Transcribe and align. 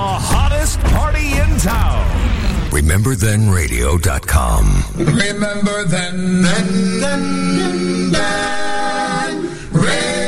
the 0.00 0.06
hottest 0.06 0.80
party 0.80 1.32
in 1.32 1.58
town. 1.58 2.06
RememberThenRadio.com. 2.70 4.84
Remember 4.96 5.84
then, 5.84 6.40
then, 6.40 7.00
then, 7.00 7.00
then, 7.00 7.60
then, 7.60 8.10
then, 8.10 8.12
then, 8.12 9.42
then, 9.72 9.82
then 9.84 10.19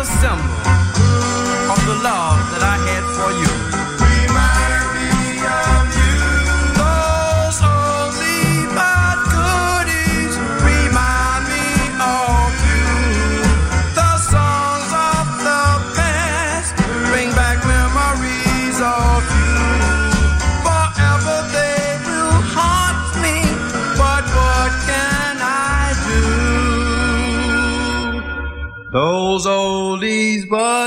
a 0.00 0.04
symbol 0.04 0.44
of 1.70 1.78
the 1.84 1.94
love 2.02 2.38
that 2.52 2.62
I 2.62 2.76
had 2.88 3.04
for 3.16 3.30
you. 3.38 3.69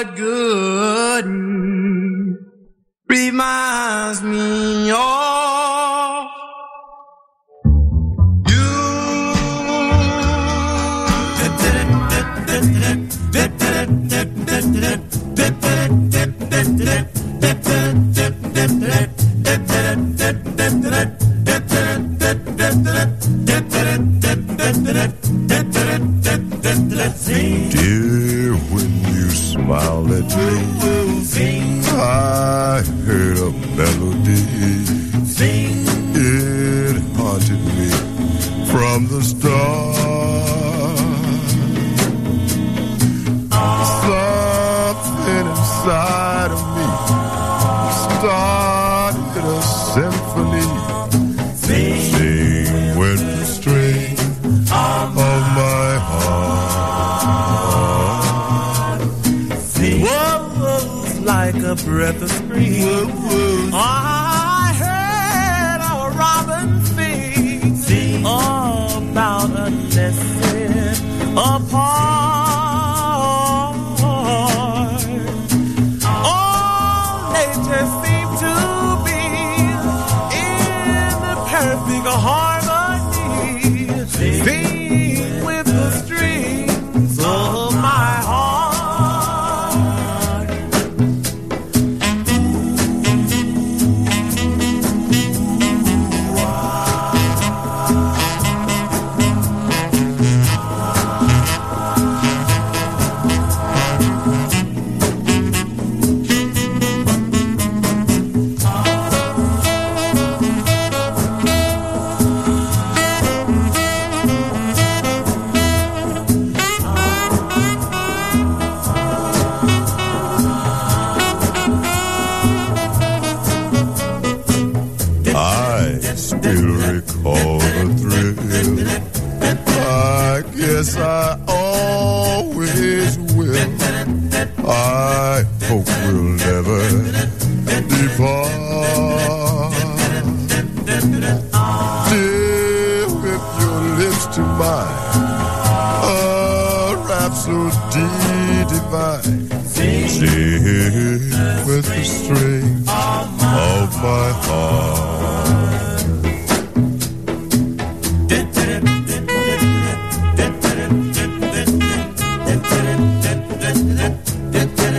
good. 0.03 1.02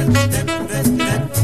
Respeten. 0.07 1.44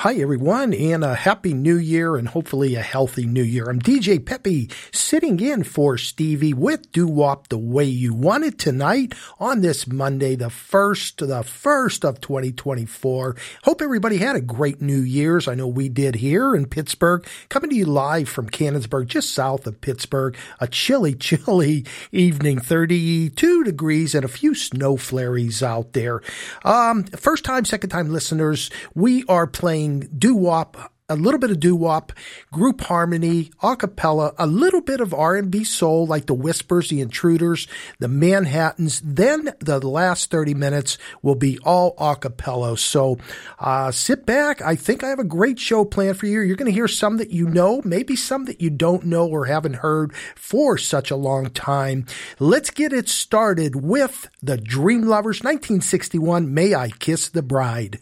Hi, 0.00 0.14
everyone, 0.14 0.72
and 0.72 1.04
a 1.04 1.14
happy 1.14 1.52
new 1.52 1.76
year 1.76 2.16
and 2.16 2.26
hopefully 2.26 2.74
a 2.74 2.80
healthy 2.80 3.26
new 3.26 3.42
year. 3.42 3.68
I'm 3.68 3.82
DJ 3.82 4.24
Peppy 4.24 4.70
sitting 4.92 5.38
in 5.40 5.62
for 5.62 5.98
Stevie 5.98 6.54
with 6.54 6.90
Doo 6.90 7.06
Wop 7.06 7.48
the 7.48 7.58
way 7.58 7.84
you 7.84 8.14
want 8.14 8.44
it 8.44 8.58
tonight 8.58 9.12
on 9.38 9.60
this 9.60 9.86
Monday, 9.86 10.36
the 10.36 10.48
first, 10.48 11.18
the 11.18 11.42
first 11.42 12.06
of 12.06 12.18
2024. 12.22 13.36
Hope 13.64 13.82
everybody 13.82 14.16
had 14.16 14.36
a 14.36 14.40
great 14.40 14.80
New 14.80 15.02
Year's. 15.02 15.46
I 15.46 15.54
know 15.54 15.68
we 15.68 15.90
did 15.90 16.14
here 16.14 16.56
in 16.56 16.64
Pittsburgh, 16.64 17.26
coming 17.50 17.68
to 17.68 17.76
you 17.76 17.84
live 17.84 18.30
from 18.30 18.48
Canonsburg, 18.48 19.06
just 19.06 19.34
south 19.34 19.66
of 19.66 19.82
Pittsburgh. 19.82 20.34
A 20.60 20.66
chilly, 20.66 21.14
chilly 21.14 21.84
evening, 22.10 22.58
32 22.58 23.64
degrees 23.64 24.14
and 24.14 24.24
a 24.24 24.28
few 24.28 24.54
snow 24.54 24.96
flurries 24.96 25.62
out 25.62 25.92
there. 25.92 26.22
Um, 26.64 27.04
first 27.04 27.44
time, 27.44 27.66
second 27.66 27.90
time 27.90 28.10
listeners, 28.10 28.70
we 28.94 29.24
are 29.28 29.46
playing 29.46 29.89
doo 29.98 30.34
wop 30.34 30.92
a 31.10 31.16
little 31.16 31.40
bit 31.40 31.50
of 31.50 31.58
doo 31.58 31.74
wop, 31.74 32.12
group 32.52 32.82
harmony, 32.82 33.50
a 33.62 33.74
cappella, 33.74 34.32
a 34.38 34.46
little 34.46 34.80
bit 34.80 35.00
of 35.00 35.12
R&B 35.12 35.64
soul 35.64 36.06
like 36.06 36.26
the 36.26 36.34
Whispers, 36.34 36.88
the 36.88 37.00
Intruders, 37.00 37.66
the 37.98 38.06
Manhattans. 38.08 39.02
Then 39.04 39.52
the 39.58 39.80
last 39.80 40.30
30 40.30 40.54
minutes 40.54 40.96
will 41.20 41.34
be 41.34 41.58
all 41.64 41.94
a 41.98 42.14
cappella. 42.14 42.78
So 42.78 43.18
uh, 43.58 43.90
sit 43.90 44.24
back. 44.24 44.62
I 44.62 44.76
think 44.76 45.02
I 45.02 45.08
have 45.08 45.18
a 45.18 45.24
great 45.24 45.58
show 45.58 45.84
planned 45.84 46.16
for 46.16 46.26
you. 46.26 46.40
You're 46.40 46.56
going 46.56 46.70
to 46.70 46.72
hear 46.72 46.88
some 46.88 47.16
that 47.16 47.30
you 47.30 47.48
know, 47.48 47.82
maybe 47.84 48.14
some 48.14 48.44
that 48.44 48.60
you 48.60 48.70
don't 48.70 49.04
know 49.04 49.26
or 49.26 49.46
haven't 49.46 49.74
heard 49.74 50.14
for 50.36 50.78
such 50.78 51.10
a 51.10 51.16
long 51.16 51.50
time. 51.50 52.06
Let's 52.38 52.70
get 52.70 52.92
it 52.92 53.08
started 53.08 53.74
with 53.74 54.28
the 54.40 54.56
Dream 54.56 55.02
Lovers 55.02 55.40
1961 55.40 56.54
May 56.54 56.74
I 56.74 56.90
Kiss 56.90 57.28
the 57.28 57.42
Bride. 57.42 57.98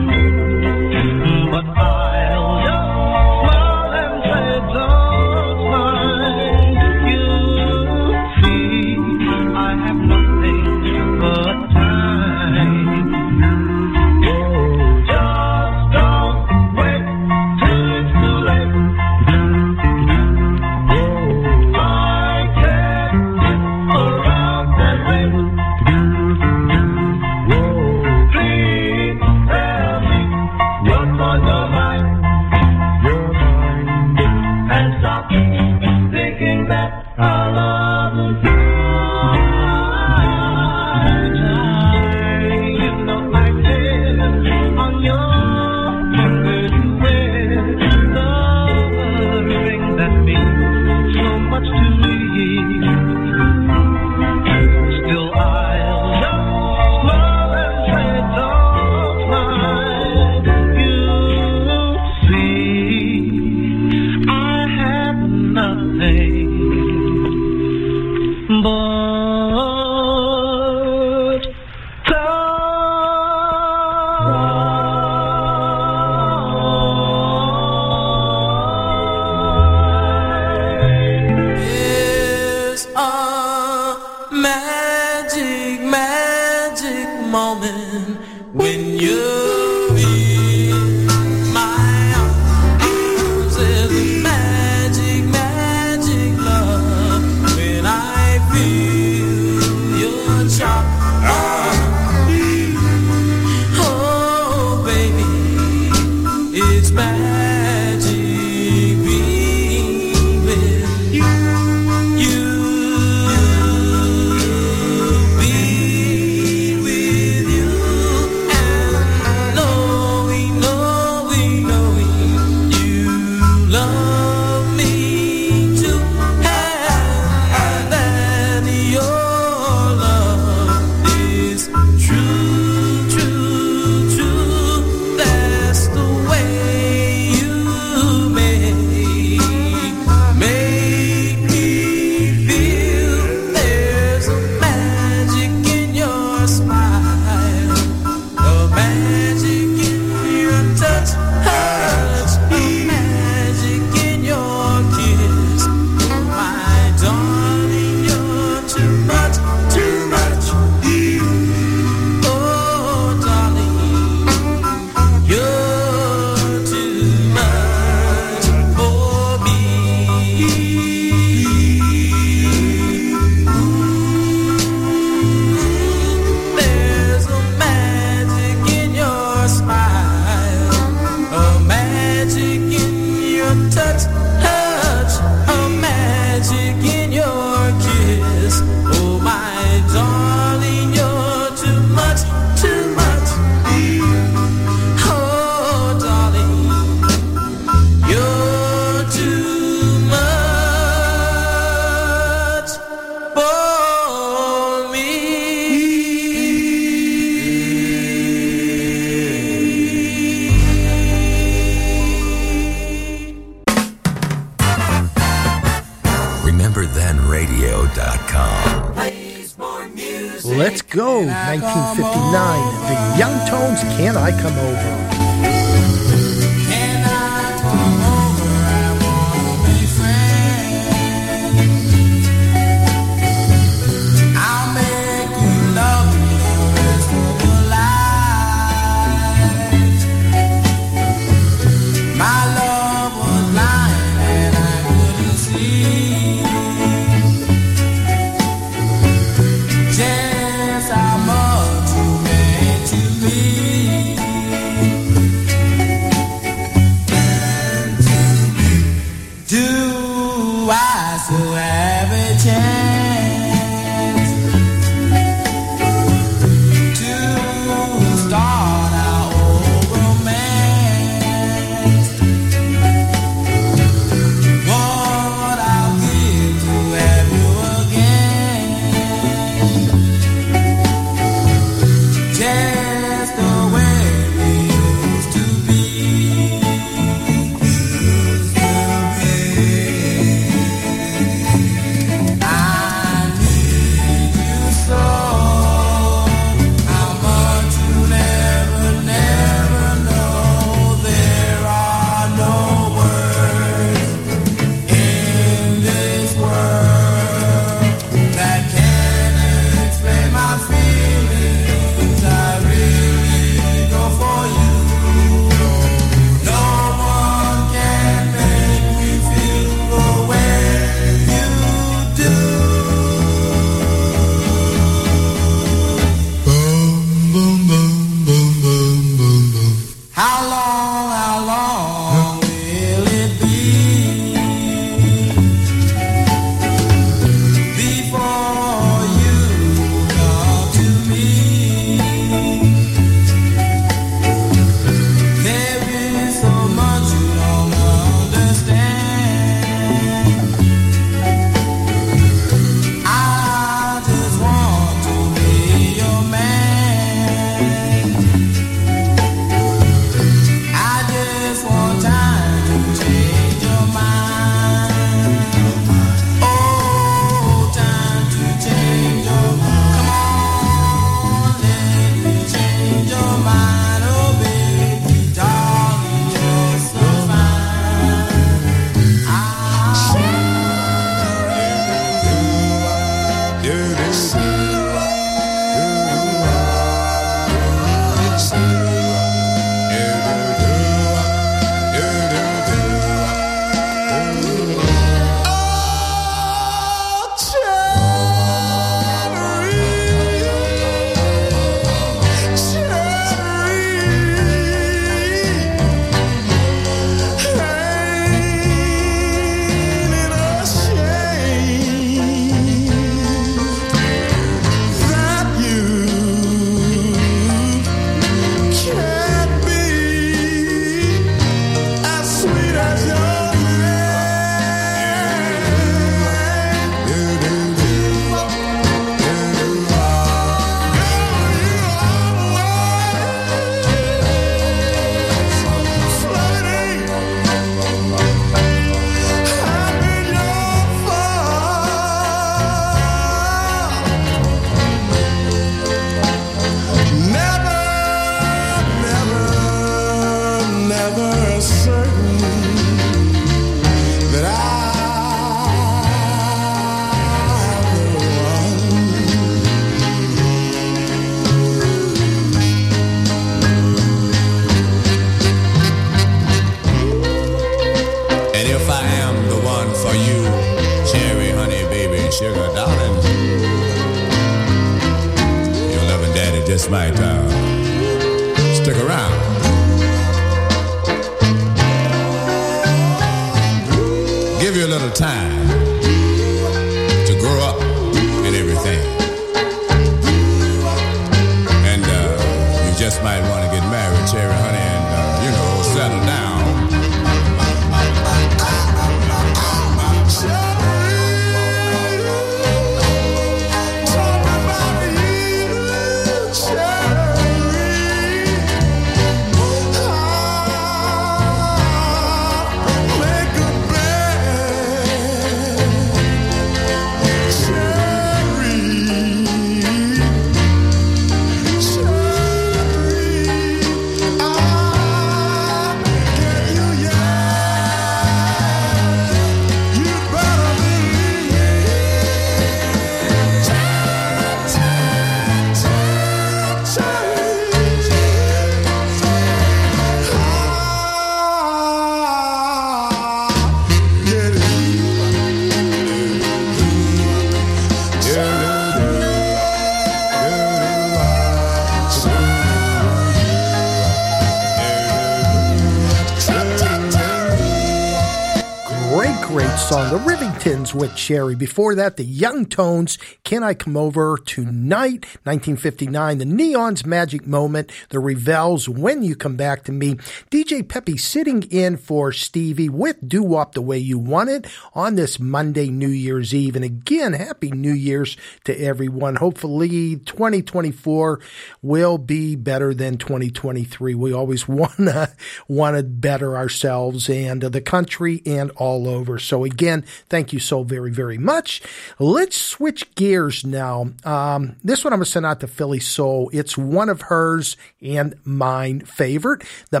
With 561.04 561.16
Cherry. 561.16 561.54
Before 561.54 561.94
that, 561.96 562.16
the 562.16 562.24
Young 562.24 562.64
Tones, 562.64 563.18
Can 563.42 563.62
I 563.62 563.74
Come 563.74 563.94
Over 563.94 564.38
Tonight? 564.38 565.26
1959, 565.44 566.38
the 566.38 566.46
Neon's 566.46 567.04
Magic 567.04 567.46
Moment, 567.46 567.92
the 568.08 568.18
Revels, 568.18 568.88
When 568.88 569.22
You 569.22 569.36
Come 569.36 569.54
Back 569.54 569.84
to 569.84 569.92
Me. 569.92 570.16
DJ 570.64 570.88
Peppy 570.88 571.18
sitting 571.18 571.64
in 571.64 571.98
for 571.98 572.32
Stevie 572.32 572.88
with 572.88 573.18
Doo 573.28 573.42
Wop 573.42 573.74
the 573.74 573.82
Way 573.82 573.98
You 573.98 574.16
Want 574.16 574.48
It 574.48 574.66
on 574.94 575.14
this 575.14 575.38
Monday, 575.38 575.88
New 575.88 576.08
Year's 576.08 576.54
Eve. 576.54 576.74
And 576.74 576.84
again, 576.84 577.34
Happy 577.34 577.70
New 577.70 577.92
Year's 577.92 578.38
to 578.64 578.74
everyone. 578.80 579.36
Hopefully, 579.36 580.16
2024 580.16 581.38
will 581.82 582.16
be 582.16 582.56
better 582.56 582.94
than 582.94 583.18
2023. 583.18 584.14
We 584.14 584.32
always 584.32 584.66
wanna, 584.68 585.34
wanna 585.68 586.02
better 586.02 586.56
ourselves 586.56 587.28
and 587.28 587.60
the 587.60 587.82
country 587.82 588.40
and 588.46 588.70
all 588.76 589.06
over. 589.06 589.38
So 589.38 589.64
again, 589.64 590.02
thank 590.30 590.54
you 590.54 590.60
so 590.60 590.82
very, 590.82 591.10
very 591.10 591.36
much. 591.36 591.82
Let's 592.18 592.56
switch 592.56 593.14
gears 593.16 593.66
now. 593.66 594.12
Um, 594.24 594.76
this 594.82 595.04
one 595.04 595.12
I'm 595.12 595.20
to 595.20 595.26
send 595.26 595.44
out 595.44 595.60
to 595.60 595.66
Philly 595.66 596.00
Soul. 596.00 596.48
It's 596.54 596.78
one 596.78 597.10
of 597.10 597.20
hers 597.22 597.76
and 598.00 598.34
mine 598.44 599.00
favorite. 599.00 599.62
The 599.90 600.00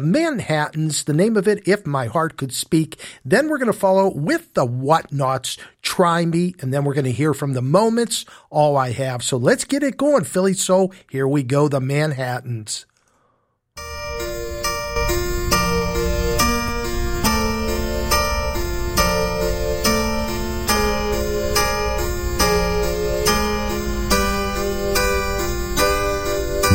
Manhattans, 0.54 1.02
the 1.02 1.12
name 1.12 1.36
of 1.36 1.48
it, 1.48 1.66
If 1.66 1.84
My 1.84 2.06
Heart 2.06 2.36
Could 2.36 2.52
Speak. 2.52 3.00
Then 3.24 3.48
we're 3.48 3.58
going 3.58 3.72
to 3.72 3.76
follow 3.76 4.08
with 4.08 4.54
the 4.54 4.64
Whatnots, 4.64 5.58
Try 5.82 6.24
Me. 6.24 6.54
And 6.60 6.72
then 6.72 6.84
we're 6.84 6.94
going 6.94 7.06
to 7.06 7.10
hear 7.10 7.34
from 7.34 7.54
the 7.54 7.62
Moments, 7.62 8.24
All 8.50 8.76
I 8.76 8.92
Have. 8.92 9.24
So 9.24 9.36
let's 9.36 9.64
get 9.64 9.82
it 9.82 9.96
going, 9.96 10.22
Philly 10.22 10.54
So 10.54 10.92
Here 11.10 11.26
we 11.26 11.42
go, 11.42 11.66
the 11.66 11.80
Manhattans. 11.80 12.86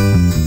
If 0.01 0.38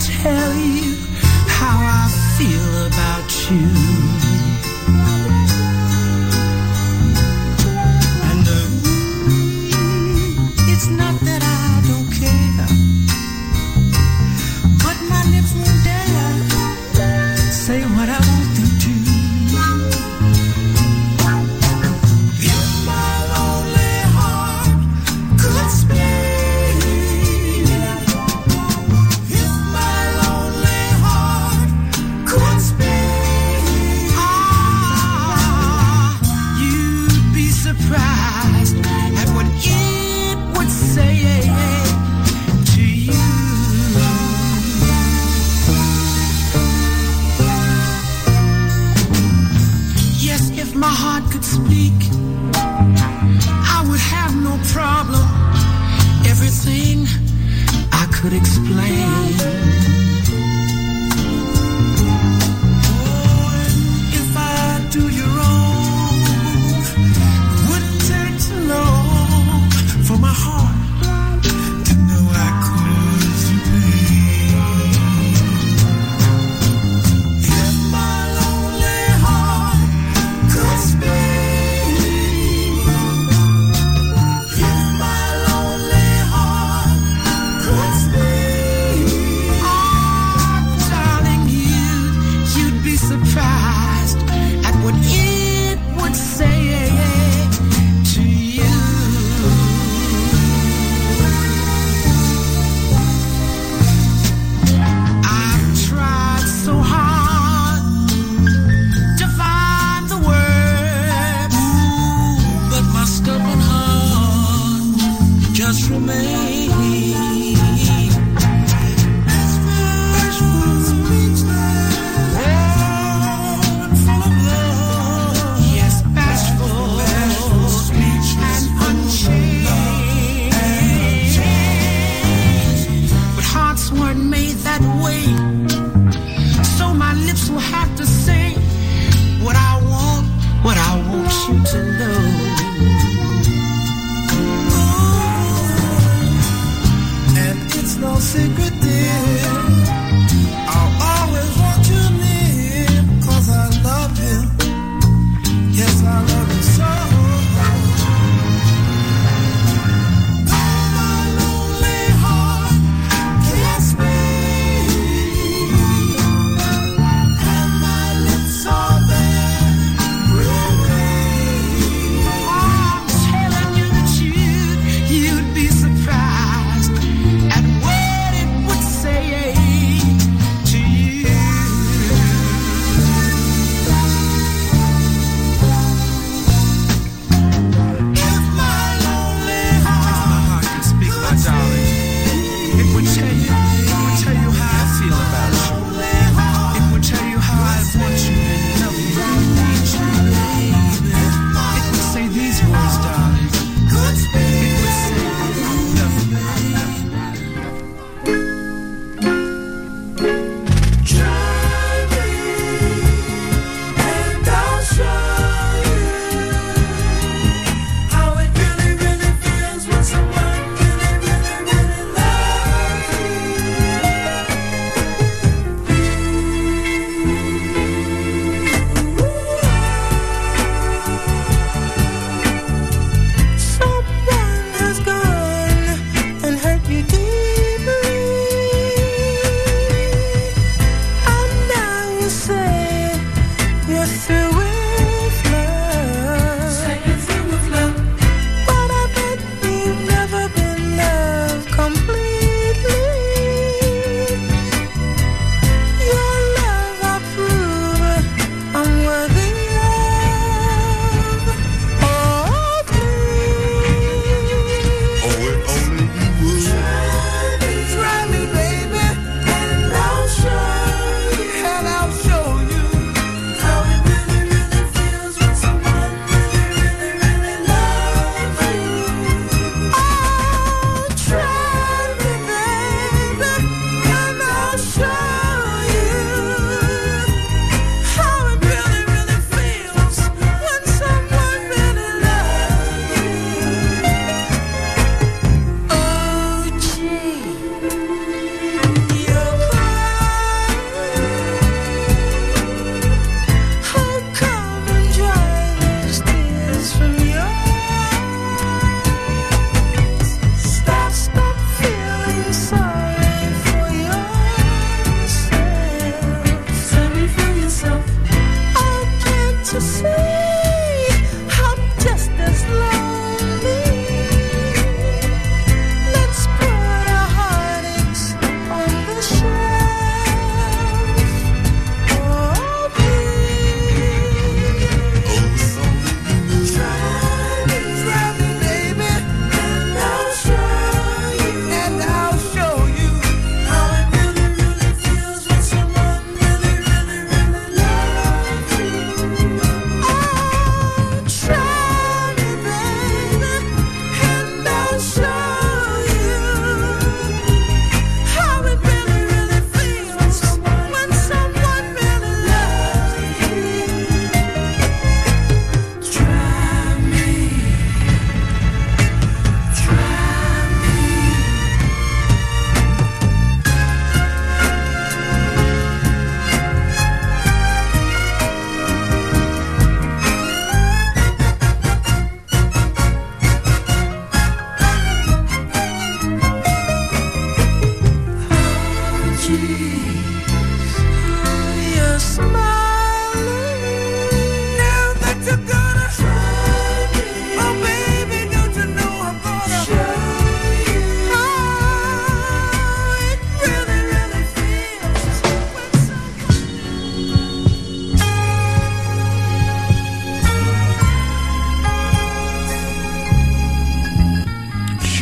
tell 0.00 0.54
you 0.54 0.96
how 1.46 1.78
I 1.80 2.08
feel 2.36 2.86
about 2.86 3.50
you. 3.50 4.25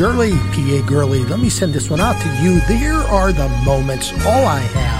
Shirley, 0.04 0.32
PA 0.32 0.86
Girly, 0.86 1.24
let 1.24 1.40
me 1.40 1.48
send 1.48 1.72
this 1.72 1.88
one 1.88 1.98
out 1.98 2.20
to 2.20 2.28
you. 2.42 2.60
There 2.68 2.92
are 2.92 3.32
the 3.32 3.48
moments, 3.64 4.12
all 4.26 4.44
I 4.44 4.58
have. 4.58 4.93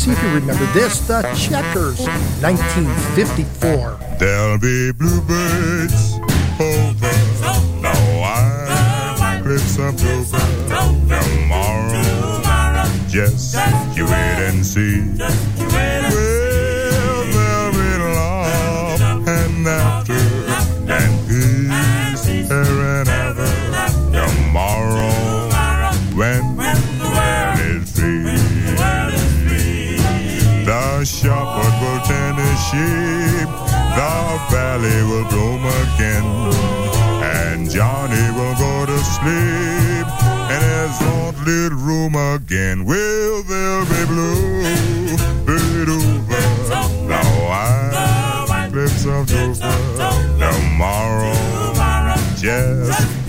see 0.00 0.12
if 0.12 0.22
you 0.22 0.30
remember 0.30 0.64
this 0.72 1.00
The 1.00 1.20
Checkers, 1.36 2.00
1954. 2.40 3.98
There'll 4.18 4.58
be 4.58 4.92
bluebirds 4.92 6.09
sheep, 32.70 33.50
the 33.98 34.14
valley 34.50 35.02
will 35.10 35.26
bloom 35.28 35.64
again. 35.82 36.26
And 37.22 37.68
Johnny 37.68 38.26
will 38.36 38.54
go 38.54 38.86
to 38.86 38.98
sleep 39.16 40.06
in 40.54 40.60
his 40.70 40.96
old 41.14 41.36
little 41.44 41.78
room 41.78 42.14
again. 42.14 42.84
Will 42.84 43.42
there 43.42 43.84
be 43.90 44.04
blue 44.06 45.16
bird 45.44 45.88
over 45.88 46.42
the 47.10 47.22
wide 47.48 48.70
cliffs 48.72 49.04
of 49.04 49.26
Dover 49.26 49.64
tomorrow? 50.38 51.34
Just 52.36 53.19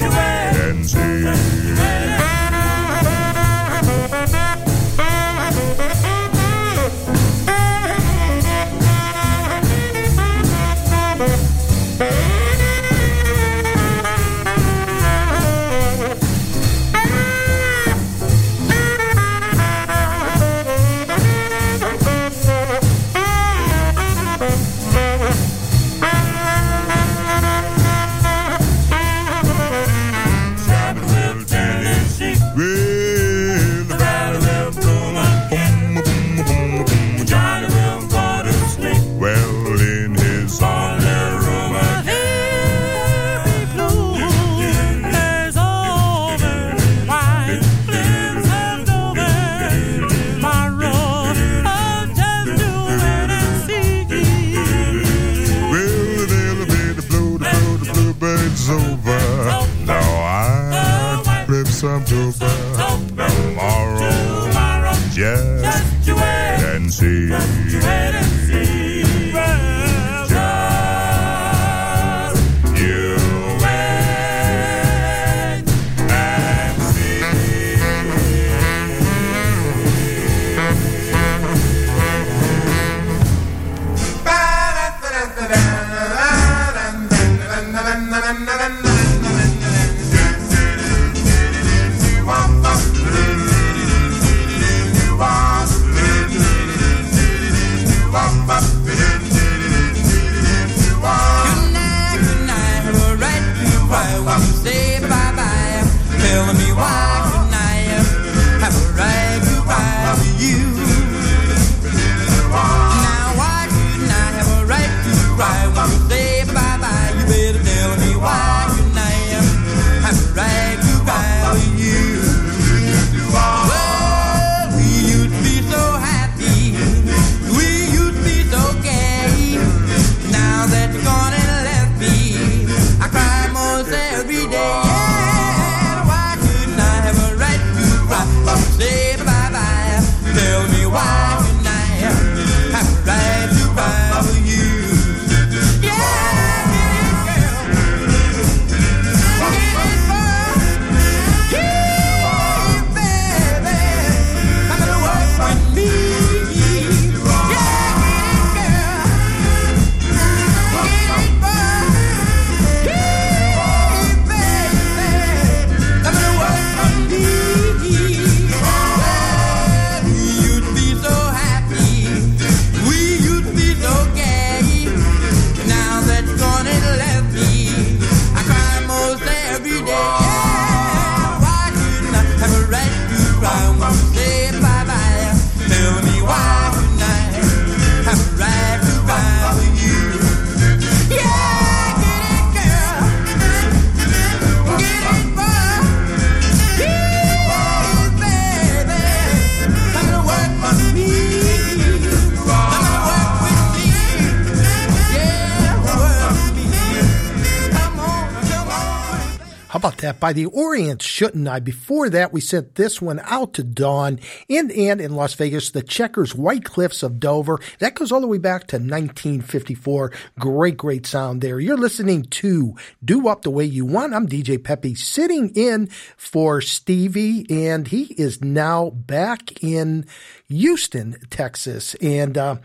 about 209.81 209.97
that? 209.97 210.19
By 210.19 210.31
the 210.31 210.45
Orient, 210.45 211.01
shouldn't 211.01 211.47
I? 211.47 211.59
Before 211.59 212.07
that, 212.11 212.31
we 212.31 212.39
sent 212.39 212.75
this 212.75 213.01
one 213.01 213.19
out 213.23 213.55
to 213.55 213.63
Dawn 213.63 214.19
in 214.47 214.69
and 214.69 215.01
in 215.01 215.15
Las 215.15 215.33
Vegas, 215.33 215.71
the 215.71 215.81
Checkers 215.81 216.35
White 216.35 216.63
Cliffs 216.63 217.01
of 217.01 217.19
Dover. 217.19 217.59
That 217.79 217.95
goes 217.95 218.11
all 218.11 218.21
the 218.21 218.27
way 218.27 218.37
back 218.37 218.67
to 218.67 218.75
1954. 218.75 220.11
Great, 220.37 220.77
great 220.77 221.07
sound 221.07 221.41
there. 221.41 221.59
You're 221.59 221.77
listening 221.77 222.25
to 222.25 222.75
Do 223.03 223.17
Wop 223.17 223.41
the 223.41 223.49
Way 223.49 223.65
You 223.65 223.85
Want. 223.85 224.13
I'm 224.13 224.27
DJ 224.27 224.63
Pepe 224.63 224.93
sitting 224.93 225.49
in 225.55 225.87
for 226.15 226.61
Stevie, 226.61 227.47
and 227.49 227.87
he 227.87 228.13
is 228.19 228.39
now 228.39 228.91
back 228.91 229.63
in 229.63 230.05
Houston, 230.47 231.15
Texas. 231.31 231.95
And 231.95 232.37
uh, 232.37 232.57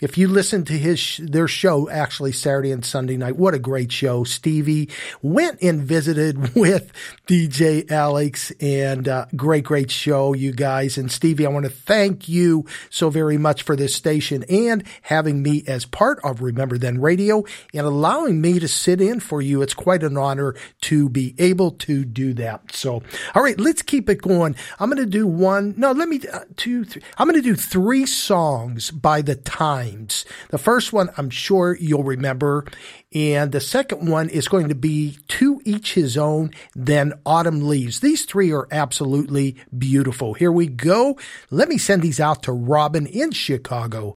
if 0.00 0.16
you 0.16 0.28
listen 0.28 0.64
to 0.64 0.72
his 0.72 1.20
their 1.22 1.46
show 1.46 1.90
actually 1.90 2.32
Saturday 2.32 2.72
and 2.72 2.82
Sunday 2.84 3.18
night, 3.18 3.36
what 3.36 3.52
a 3.52 3.58
great 3.58 3.92
show! 3.92 4.24
Stevie 4.24 4.88
went 5.20 5.60
and 5.60 5.82
visited 5.82 6.54
with 6.54 6.90
DJ 7.26 7.90
Alex, 7.90 8.50
and 8.60 9.06
uh, 9.06 9.26
great 9.36 9.64
great 9.64 9.90
show, 9.90 10.32
you 10.32 10.52
guys. 10.52 10.96
And 10.96 11.12
Stevie, 11.12 11.44
I 11.44 11.50
want 11.50 11.64
to 11.64 11.70
thank 11.70 12.30
you 12.30 12.64
so 12.88 13.10
very 13.10 13.36
much 13.36 13.62
for 13.62 13.76
this 13.76 13.94
station 13.94 14.42
and 14.48 14.84
having 15.02 15.42
me 15.42 15.64
as 15.66 15.84
part 15.84 16.18
of 16.24 16.40
Remember 16.40 16.78
Then 16.78 17.02
Radio 17.02 17.44
and 17.74 17.86
allowing 17.86 18.40
me 18.40 18.58
to 18.58 18.68
sit 18.68 19.02
in 19.02 19.20
for 19.20 19.42
you. 19.42 19.60
It's 19.60 19.74
quite 19.74 20.02
an 20.02 20.16
honor 20.16 20.54
to 20.82 21.10
be 21.10 21.34
able 21.38 21.72
to 21.72 22.06
do 22.06 22.32
that. 22.34 22.74
So, 22.74 23.02
all 23.34 23.42
right, 23.42 23.60
let's 23.60 23.82
keep 23.82 24.08
it 24.08 24.22
going. 24.22 24.56
I'm 24.78 24.88
going 24.88 25.04
to 25.04 25.10
do 25.10 25.26
one. 25.26 25.74
No, 25.76 25.92
let 25.92 26.08
me 26.08 26.22
uh, 26.32 26.40
two, 26.56 26.86
three. 26.86 27.02
I'm 27.18 27.28
going 27.28 27.40
to 27.40 27.46
do 27.46 27.54
three 27.54 28.06
songs 28.06 28.90
by 28.90 29.20
the 29.20 29.34
time 29.36 29.89
times. 29.90 30.24
The 30.50 30.58
first 30.58 30.92
one, 30.92 31.10
I'm 31.16 31.30
sure 31.30 31.76
you'll 31.80 32.04
remember. 32.04 32.64
And 33.12 33.52
the 33.52 33.60
second 33.60 34.08
one 34.08 34.28
is 34.28 34.48
going 34.48 34.68
to 34.68 34.74
be 34.74 35.18
To 35.28 35.60
Each 35.64 35.94
His 35.94 36.16
Own, 36.16 36.50
then 36.74 37.14
Autumn 37.26 37.66
Leaves. 37.66 38.00
These 38.00 38.24
three 38.24 38.52
are 38.52 38.68
absolutely 38.70 39.56
beautiful. 39.76 40.34
Here 40.34 40.52
we 40.52 40.66
go. 40.66 41.18
Let 41.50 41.68
me 41.68 41.78
send 41.78 42.02
these 42.02 42.20
out 42.20 42.42
to 42.44 42.52
Robin 42.52 43.06
in 43.06 43.32
Chicago. 43.32 44.14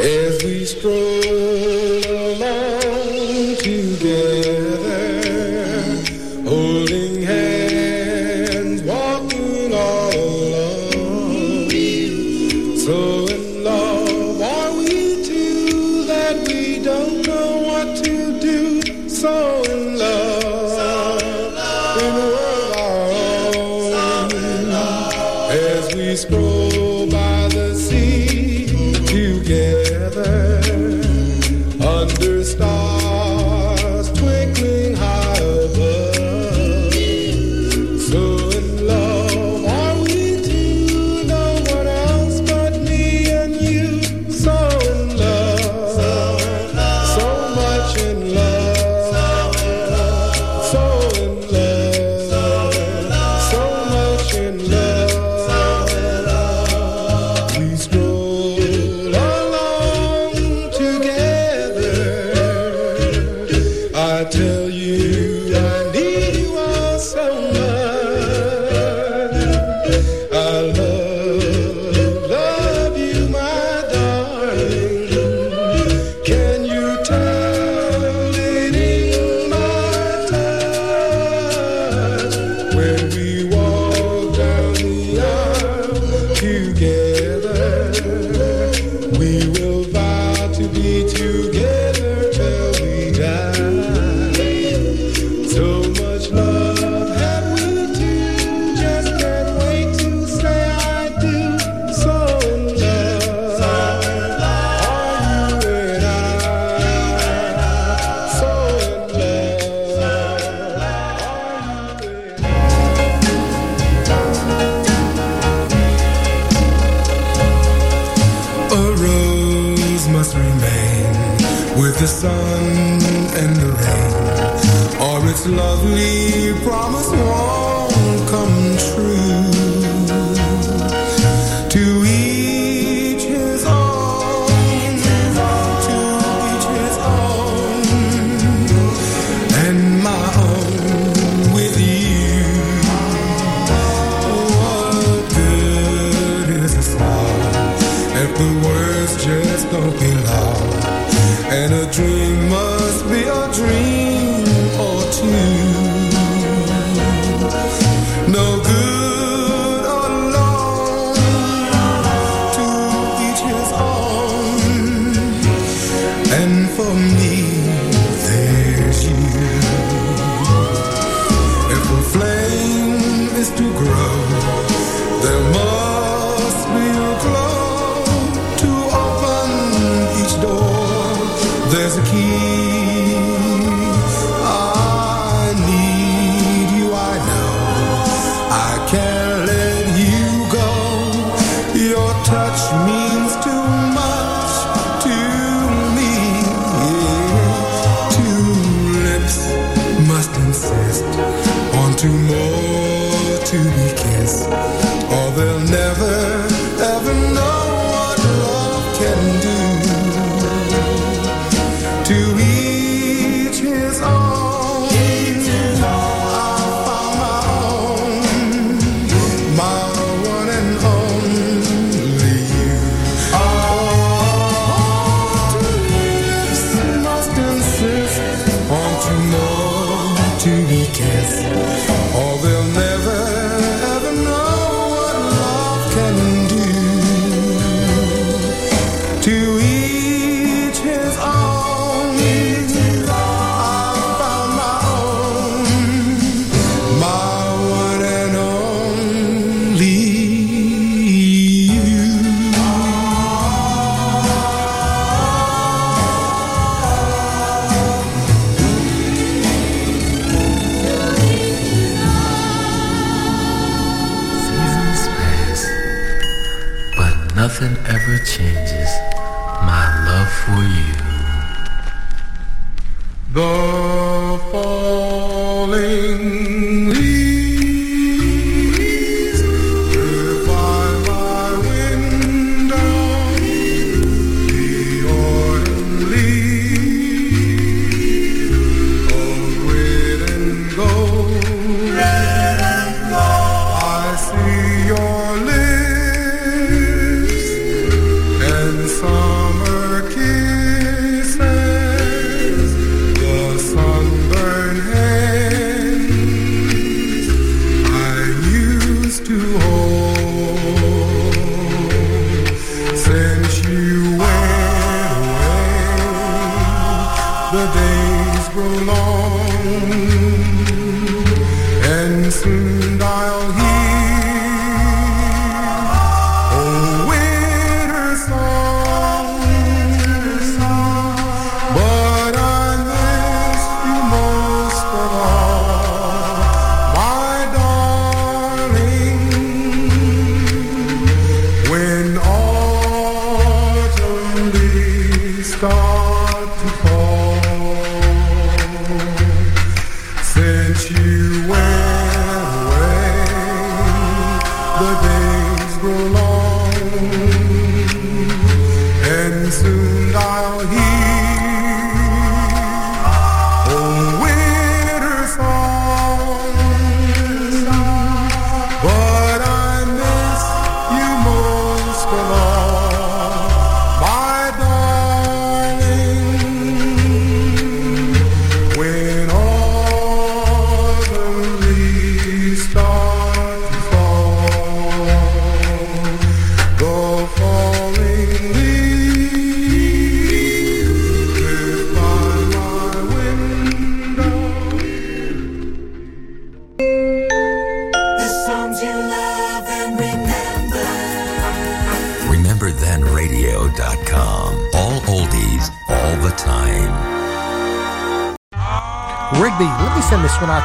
As 0.00 0.44
we 0.44 0.64
stroll 0.64 0.92
along 2.06 3.56
together. 3.56 4.47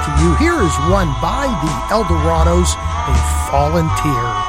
to 0.05 0.11
you. 0.21 0.35
Here 0.35 0.61
is 0.61 0.75
one 0.91 1.07
by 1.21 1.47
the 1.47 1.93
Eldorados, 1.93 2.75
a 2.75 3.49
fallen 3.49 3.87
tear. 3.97 4.42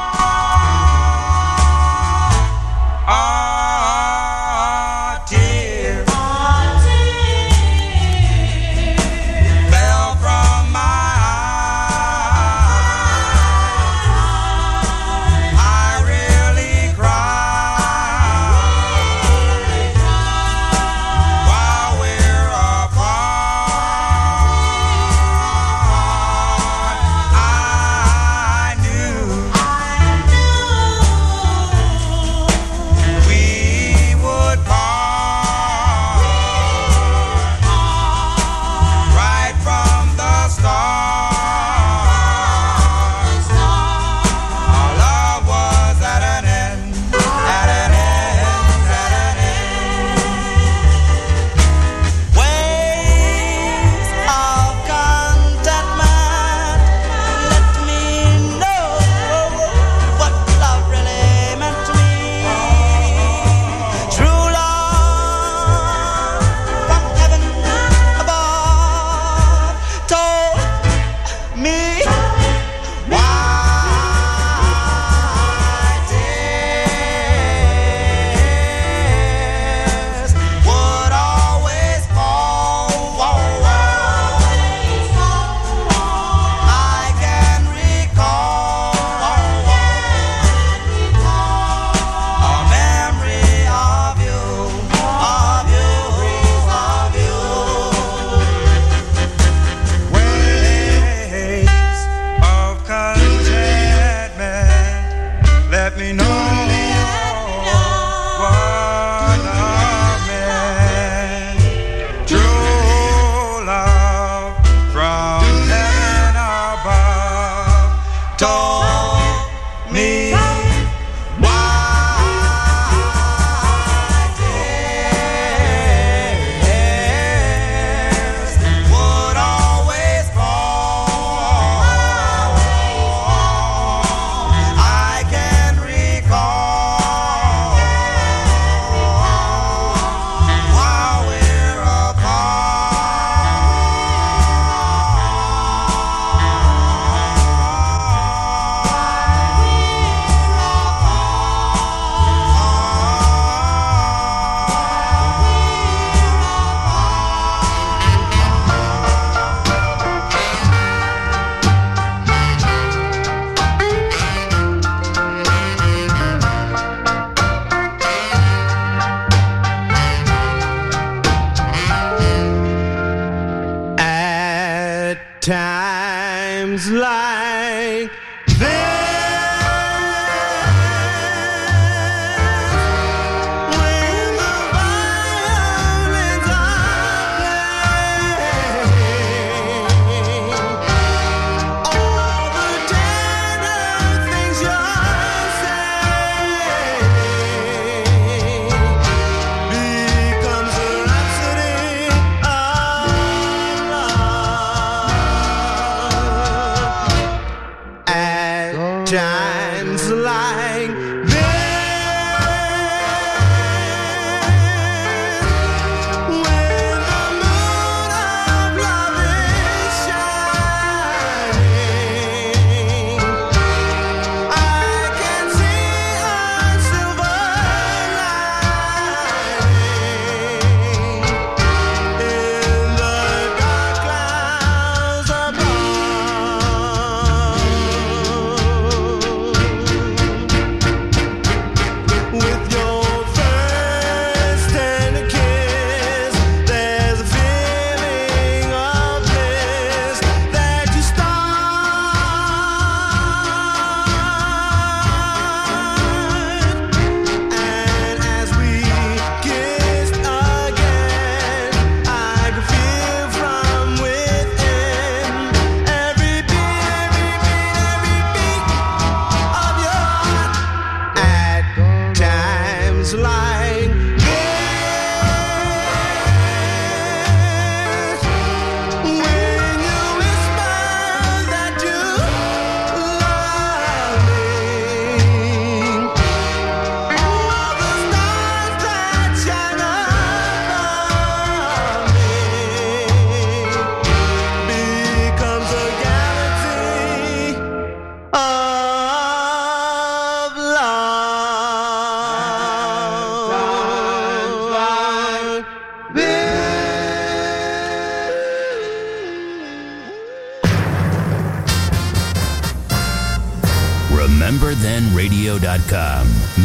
Times 175.44 176.90
like 176.90 178.10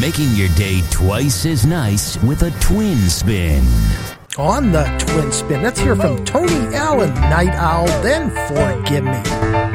making 0.09 0.35
your 0.35 0.49
day 0.55 0.81
twice 0.89 1.45
as 1.45 1.67
nice 1.67 2.17
with 2.23 2.41
a 2.41 2.49
twin 2.59 2.97
spin. 2.97 3.63
On 4.39 4.71
the 4.71 4.83
twin 4.97 5.31
spin, 5.31 5.61
let's 5.61 5.79
hear 5.79 5.95
from 5.95 6.25
Tony 6.25 6.75
Allen, 6.75 7.13
Night 7.13 7.53
Owl, 7.53 7.85
then 8.01 8.31
Forgive 8.47 9.03
Me. 9.03 9.68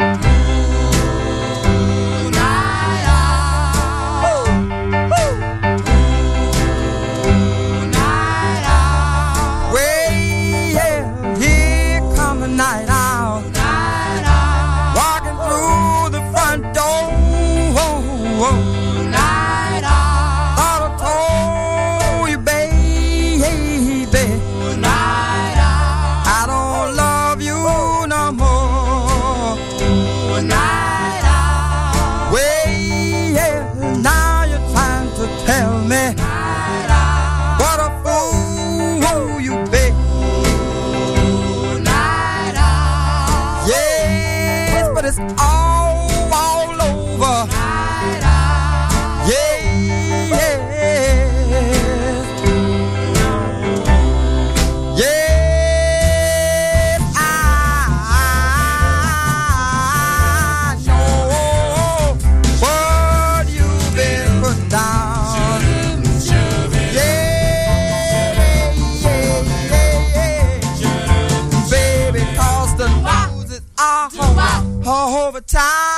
All 74.87 75.28
over 75.28 75.41
time. 75.41 75.93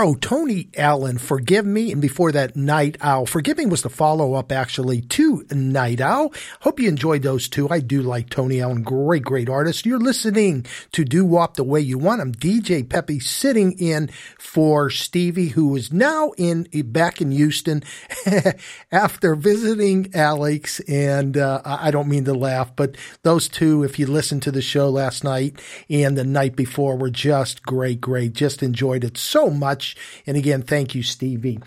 Crow, 0.00 0.14
Tony 0.14 0.70
Allen, 0.78 1.18
Forgive 1.18 1.66
Me, 1.66 1.92
and 1.92 2.00
before 2.00 2.32
that, 2.32 2.56
Night 2.56 2.96
Owl. 3.02 3.26
Forgive 3.26 3.58
Me 3.58 3.66
was 3.66 3.82
the 3.82 3.90
follow 3.90 4.32
up 4.32 4.50
actually 4.50 5.02
to 5.02 5.44
Night 5.50 6.00
Owl. 6.00 6.32
You 6.80 6.88
enjoyed 6.88 7.22
those 7.22 7.46
two. 7.46 7.68
I 7.68 7.80
do 7.80 8.00
like 8.00 8.30
Tony 8.30 8.62
Allen, 8.62 8.82
great, 8.82 9.22
great 9.22 9.50
artist. 9.50 9.84
You're 9.84 9.98
listening 9.98 10.64
to 10.92 11.04
Do 11.04 11.26
Wop 11.26 11.56
the 11.56 11.62
Way 11.62 11.80
You 11.80 11.98
Want. 11.98 12.22
I'm 12.22 12.32
DJ 12.32 12.88
Peppy 12.88 13.20
sitting 13.20 13.72
in 13.72 14.08
for 14.38 14.88
Stevie, 14.88 15.48
who 15.48 15.76
is 15.76 15.92
now 15.92 16.32
in 16.38 16.66
back 16.86 17.20
in 17.20 17.32
Houston 17.32 17.82
after 18.92 19.34
visiting 19.34 20.10
Alex. 20.14 20.80
And 20.88 21.36
uh, 21.36 21.60
I 21.66 21.90
don't 21.90 22.08
mean 22.08 22.24
to 22.24 22.32
laugh, 22.32 22.74
but 22.74 22.96
those 23.24 23.46
two, 23.46 23.84
if 23.84 23.98
you 23.98 24.06
listened 24.06 24.42
to 24.44 24.50
the 24.50 24.62
show 24.62 24.88
last 24.88 25.22
night 25.22 25.60
and 25.90 26.16
the 26.16 26.24
night 26.24 26.56
before, 26.56 26.96
were 26.96 27.10
just 27.10 27.62
great, 27.62 28.00
great. 28.00 28.32
Just 28.32 28.62
enjoyed 28.62 29.04
it 29.04 29.18
so 29.18 29.50
much. 29.50 29.98
And 30.26 30.34
again, 30.34 30.62
thank 30.62 30.94
you, 30.94 31.02
Stevie. 31.02 31.58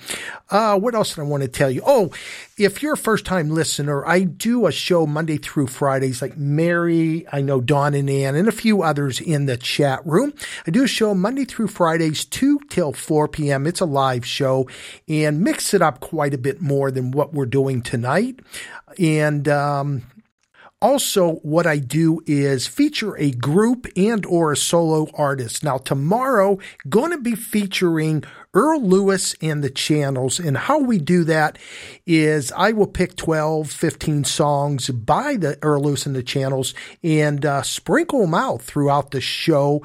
Uh, 0.50 0.80
what 0.80 0.96
else 0.96 1.14
did 1.14 1.22
I 1.22 1.26
want 1.26 1.44
to 1.44 1.50
tell 1.50 1.70
you? 1.70 1.84
Oh, 1.86 2.12
if 2.58 2.84
you're 2.84 2.94
a 2.94 2.98
first 2.98 3.26
time 3.26 3.50
listener, 3.50 4.06
I 4.06 4.22
do 4.22 4.68
a 4.68 4.72
show 4.72 5.08
Monday 5.08 5.38
through 5.38 5.68
Fridays, 5.68 6.22
like 6.22 6.38
Mary, 6.38 7.26
I 7.32 7.42
know 7.42 7.62
Dawn 7.62 7.94
and 7.94 8.10
Ann, 8.10 8.36
and 8.36 8.48
a 8.48 8.52
few 8.52 8.84
others 8.84 9.20
in 9.20 9.48
the 9.48 9.58
chat 9.58 10.06
room. 10.06 10.34
I 10.68 10.72
do 10.72 10.84
a 10.84 10.88
show 10.88 11.16
Monday 11.16 11.46
through 11.46 11.68
Fridays, 11.68 12.26
2 12.26 12.60
till 12.70 12.94
4 12.94 13.28
p.m. 13.28 13.66
It's 13.66 13.82
a 13.82 13.86
live 13.86 14.26
show 14.26 14.70
and 15.08 15.42
mix 15.42 15.74
it 15.74 15.82
up 15.82 16.00
quite 16.00 16.34
a 16.34 16.38
bit 16.38 16.62
more 16.62 16.92
than 16.92 17.12
what 17.12 17.34
we're 17.34 17.46
doing 17.46 17.82
tonight. 17.82 18.40
And, 19.00 19.48
um, 19.48 20.04
also, 20.84 21.36
what 21.44 21.66
I 21.66 21.78
do 21.78 22.20
is 22.28 22.68
feature 22.68 23.18
a 23.18 23.32
group 23.32 23.88
and 23.96 24.26
or 24.26 24.52
a 24.52 24.58
solo 24.58 25.08
artist. 25.14 25.64
Now, 25.64 25.78
tomorrow, 25.78 26.60
going 26.90 27.12
to 27.12 27.18
be 27.18 27.36
featuring 27.36 28.26
Earl 28.54 28.82
Lewis 28.82 29.36
and 29.42 29.64
the 29.64 29.70
Channels. 29.70 30.40
And 30.40 30.58
how 30.58 30.80
we 30.80 31.00
do 31.00 31.24
that 31.24 31.58
is 32.06 32.52
I 32.52 32.72
will 32.72 32.88
pick 32.88 33.16
12, 33.16 33.72
15 33.72 34.24
songs 34.24 34.90
by 34.90 35.38
the 35.38 35.58
Earl 35.62 35.84
Lewis 35.84 36.06
and 36.06 36.16
the 36.16 36.24
Channels 36.24 36.74
and 37.04 37.46
uh, 37.46 37.64
sprinkle 37.64 38.22
them 38.22 38.34
out 38.34 38.62
throughout 38.62 39.12
the 39.12 39.22
show 39.22 39.82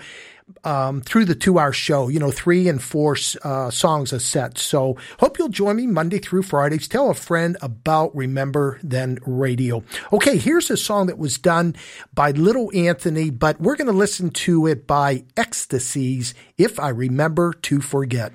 um, 0.64 1.00
through 1.00 1.24
the 1.24 1.34
two 1.34 1.58
hour 1.58 1.72
show, 1.72 2.08
you 2.08 2.18
know, 2.18 2.30
three 2.30 2.68
and 2.68 2.82
four 2.82 3.16
uh, 3.44 3.70
songs 3.70 4.12
a 4.12 4.20
set. 4.20 4.58
So 4.58 4.96
hope 5.20 5.38
you'll 5.38 5.48
join 5.48 5.76
me 5.76 5.86
Monday 5.86 6.18
through 6.18 6.42
Fridays. 6.42 6.88
Tell 6.88 7.10
a 7.10 7.14
friend 7.14 7.56
about 7.62 8.14
Remember 8.14 8.78
Then 8.82 9.18
Radio. 9.26 9.82
Okay, 10.12 10.36
here's 10.36 10.70
a 10.70 10.76
song 10.76 11.06
that 11.06 11.18
was 11.18 11.38
done 11.38 11.76
by 12.14 12.30
Little 12.32 12.70
Anthony, 12.74 13.30
but 13.30 13.60
we're 13.60 13.76
going 13.76 13.86
to 13.86 13.92
listen 13.92 14.30
to 14.30 14.66
it 14.66 14.86
by 14.86 15.24
Ecstasies, 15.36 16.34
If 16.56 16.80
I 16.80 16.88
Remember 16.88 17.52
to 17.52 17.80
Forget. 17.80 18.32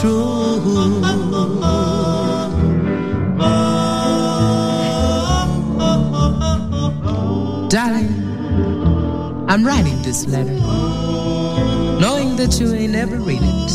True. 0.00 0.58
Darling, 7.68 8.14
I'm 9.48 9.64
writing 9.66 10.00
this 10.02 10.26
letter, 10.26 10.52
knowing 12.00 12.36
that 12.36 12.58
you 12.60 12.72
ain't 12.72 12.94
ever 12.94 13.16
read 13.16 13.40
it. 13.42 13.68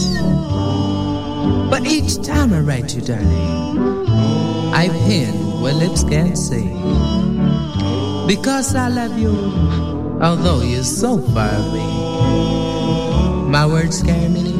But 1.69 1.85
each 1.85 2.21
time 2.25 2.53
I 2.53 2.59
write 2.59 2.95
you, 2.95 3.01
darling, 3.01 4.07
I 4.73 4.87
pen 4.87 5.61
where 5.61 5.73
lips 5.73 6.03
can't 6.03 6.37
say. 6.37 6.63
Because 8.27 8.75
I 8.75 8.87
love 8.87 9.17
you, 9.19 9.35
although 10.21 10.61
you're 10.61 10.83
so 10.83 11.17
far 11.19 11.49
away. 11.49 12.13
My 13.49 13.65
words 13.67 14.01
carry 14.01 14.29
meaning 14.29 14.52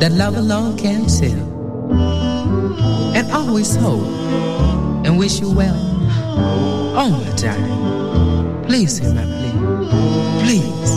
that 0.00 0.12
love 0.12 0.36
alone 0.36 0.76
can 0.76 1.06
tell. 1.06 1.54
And 3.16 3.32
always 3.32 3.74
hope 3.76 4.06
and 5.06 5.18
wish 5.18 5.40
you 5.40 5.50
well. 5.50 5.74
Oh, 6.98 7.10
my 7.10 7.36
darling, 7.36 8.64
please 8.66 8.98
hear 8.98 9.12
my 9.14 9.24
plea. 9.24 9.52
Please. 10.44 10.90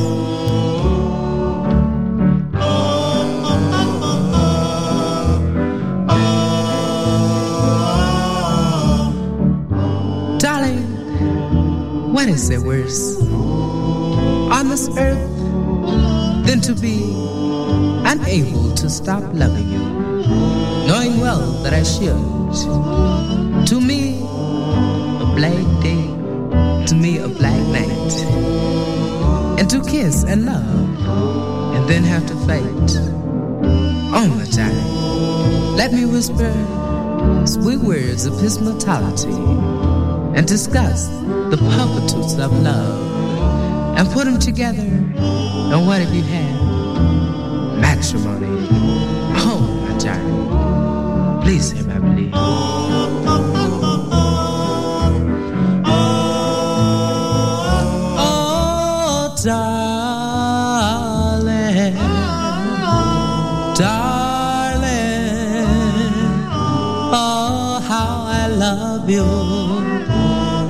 Darling, 10.42 10.84
what 12.14 12.28
is 12.28 12.50
there 12.50 12.62
worse 12.62 13.22
on 13.22 14.68
this 14.70 14.90
earth 14.98 15.30
than 16.46 16.60
to 16.62 16.74
be 16.74 17.39
unable 18.10 18.74
to 18.74 18.90
stop 18.90 19.22
loving 19.34 19.70
you, 19.70 19.78
knowing 20.88 21.20
well 21.20 21.52
that 21.62 21.74
I 21.74 21.84
should? 21.84 22.18
To 23.68 23.80
me, 23.80 24.18
a 24.18 25.32
black 25.36 25.84
day, 25.84 26.02
to 26.88 26.96
me, 26.96 27.20
a 27.20 27.28
black 27.28 27.62
night, 27.68 28.14
and 29.60 29.70
to 29.70 29.84
kiss 29.84 30.24
and 30.24 30.46
love, 30.46 30.66
and 31.76 31.88
then 31.88 32.04
have 32.04 32.26
to 32.26 32.36
fight. 32.48 32.64
Oh, 34.12 34.28
my 34.28 34.46
darling, 34.56 35.76
let 35.78 35.94
me 35.94 36.06
whisper 36.06 36.52
sweet 37.46 37.78
words 37.78 38.26
of 38.26 38.40
his 38.42 38.60
mortality 38.60 39.38
and 40.36 40.48
discuss 40.48 41.10
the 41.52 41.58
purposes 41.58 42.40
of 42.40 42.52
love 42.64 43.98
and 44.00 44.10
put 44.10 44.26
them 44.26 44.40
together. 44.40 44.82
And 44.82 45.86
what 45.86 46.02
have 46.02 46.14
you 46.16 46.24
had? 46.24 46.69
Matrimony. 48.00 48.48
Oh, 49.36 49.60
my 49.84 49.92
darling, 49.98 51.42
please 51.42 51.74
plea. 52.00 52.32
Oh, 52.34 52.38
darling, 59.44 61.98
darling, 63.76 64.88
oh, 67.12 67.84
how 67.86 68.24
I 68.28 68.48
love 68.48 69.10
you, 69.10 69.26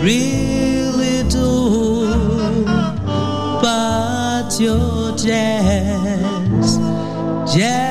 really 0.04 1.22
do. 1.30 2.08
But 3.62 4.60
you 4.60 4.99
just 7.52 7.89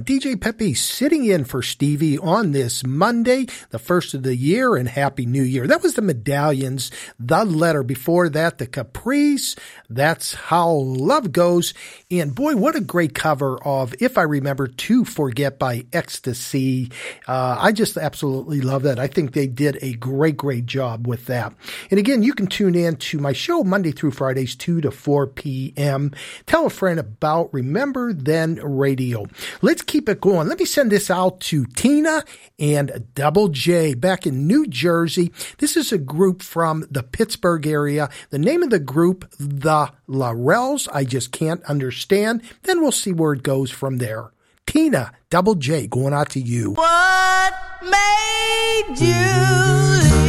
DJ 0.00 0.40
Pepe 0.40 0.74
sitting 0.74 1.24
in 1.26 1.44
for 1.44 1.62
Stevie 1.62 2.18
on 2.18 2.52
this 2.52 2.84
Monday, 2.84 3.46
the 3.70 3.78
first 3.78 4.14
of 4.14 4.22
the 4.22 4.34
year, 4.34 4.76
and 4.76 4.88
Happy 4.88 5.26
New 5.26 5.42
Year. 5.42 5.66
That 5.66 5.82
was 5.82 5.94
the 5.94 6.02
Medallions, 6.02 6.90
the 7.18 7.44
letter. 7.44 7.82
Before 7.82 8.28
that, 8.30 8.58
the 8.58 8.66
Caprice. 8.66 9.56
That's 9.88 10.34
how 10.34 10.70
love 10.70 11.32
goes. 11.32 11.74
And 12.10 12.34
boy, 12.34 12.56
what 12.56 12.76
a 12.76 12.80
great 12.80 13.14
cover 13.14 13.62
of 13.62 13.94
If 14.00 14.16
I 14.16 14.22
Remember 14.22 14.66
to 14.66 15.04
Forget 15.04 15.58
by 15.58 15.84
Ecstasy. 15.92 16.90
Uh, 17.28 17.56
I 17.58 17.72
just 17.72 17.96
absolutely 17.96 18.60
love 18.60 18.84
that. 18.84 18.98
I 18.98 19.06
think 19.06 19.32
they 19.32 19.46
did 19.46 19.78
a 19.82 19.92
great, 19.94 20.36
great 20.36 20.66
job 20.66 21.06
with 21.06 21.26
that. 21.26 21.52
And 21.90 21.98
again, 22.00 22.22
you 22.22 22.32
can 22.32 22.46
tune 22.46 22.74
in 22.74 22.96
to 22.96 23.18
my 23.18 23.32
show 23.32 23.62
Monday 23.64 23.92
through 23.92 24.12
Fridays, 24.12 24.56
2 24.56 24.80
to 24.80 24.90
4 24.90 25.26
p.m. 25.26 26.12
Tell 26.46 26.66
a 26.66 26.70
friend 26.70 26.98
about 26.98 27.52
Remember 27.52 28.12
Then 28.12 28.54
Radio. 28.56 29.26
Let's 29.60 29.82
keep 29.90 30.08
it 30.08 30.20
going. 30.20 30.46
Let 30.46 30.60
me 30.60 30.64
send 30.64 30.92
this 30.92 31.10
out 31.10 31.40
to 31.40 31.66
Tina 31.66 32.22
and 32.60 33.08
Double 33.14 33.48
J 33.48 33.94
back 33.94 34.24
in 34.24 34.46
New 34.46 34.68
Jersey. 34.68 35.32
This 35.58 35.76
is 35.76 35.92
a 35.92 35.98
group 35.98 36.42
from 36.42 36.86
the 36.88 37.02
Pittsburgh 37.02 37.66
area. 37.66 38.08
The 38.30 38.38
name 38.38 38.62
of 38.62 38.70
the 38.70 38.78
group, 38.78 39.28
The 39.38 39.90
Laurels. 40.06 40.86
I 40.92 41.04
just 41.04 41.32
can't 41.32 41.62
understand. 41.64 42.42
Then 42.62 42.80
we'll 42.80 42.92
see 42.92 43.12
where 43.12 43.32
it 43.32 43.42
goes 43.42 43.72
from 43.72 43.98
there. 43.98 44.30
Tina, 44.64 45.12
Double 45.28 45.56
J, 45.56 45.88
going 45.88 46.14
out 46.14 46.30
to 46.30 46.40
you. 46.40 46.74
What 46.74 47.54
made 47.82 49.00
you 49.00 50.19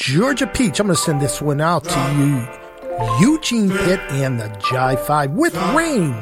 Georgia 0.00 0.46
Peach. 0.46 0.80
I'm 0.80 0.86
going 0.86 0.96
to 0.96 1.02
send 1.02 1.20
this 1.20 1.42
one 1.42 1.60
out 1.60 1.84
to 1.84 2.00
you. 2.16 2.48
Eugene 3.20 3.68
Pitt 3.68 4.00
and 4.12 4.40
the 4.40 4.48
Jive 4.58 4.98
Five 5.00 5.32
with 5.32 5.54
Rain. 5.74 6.14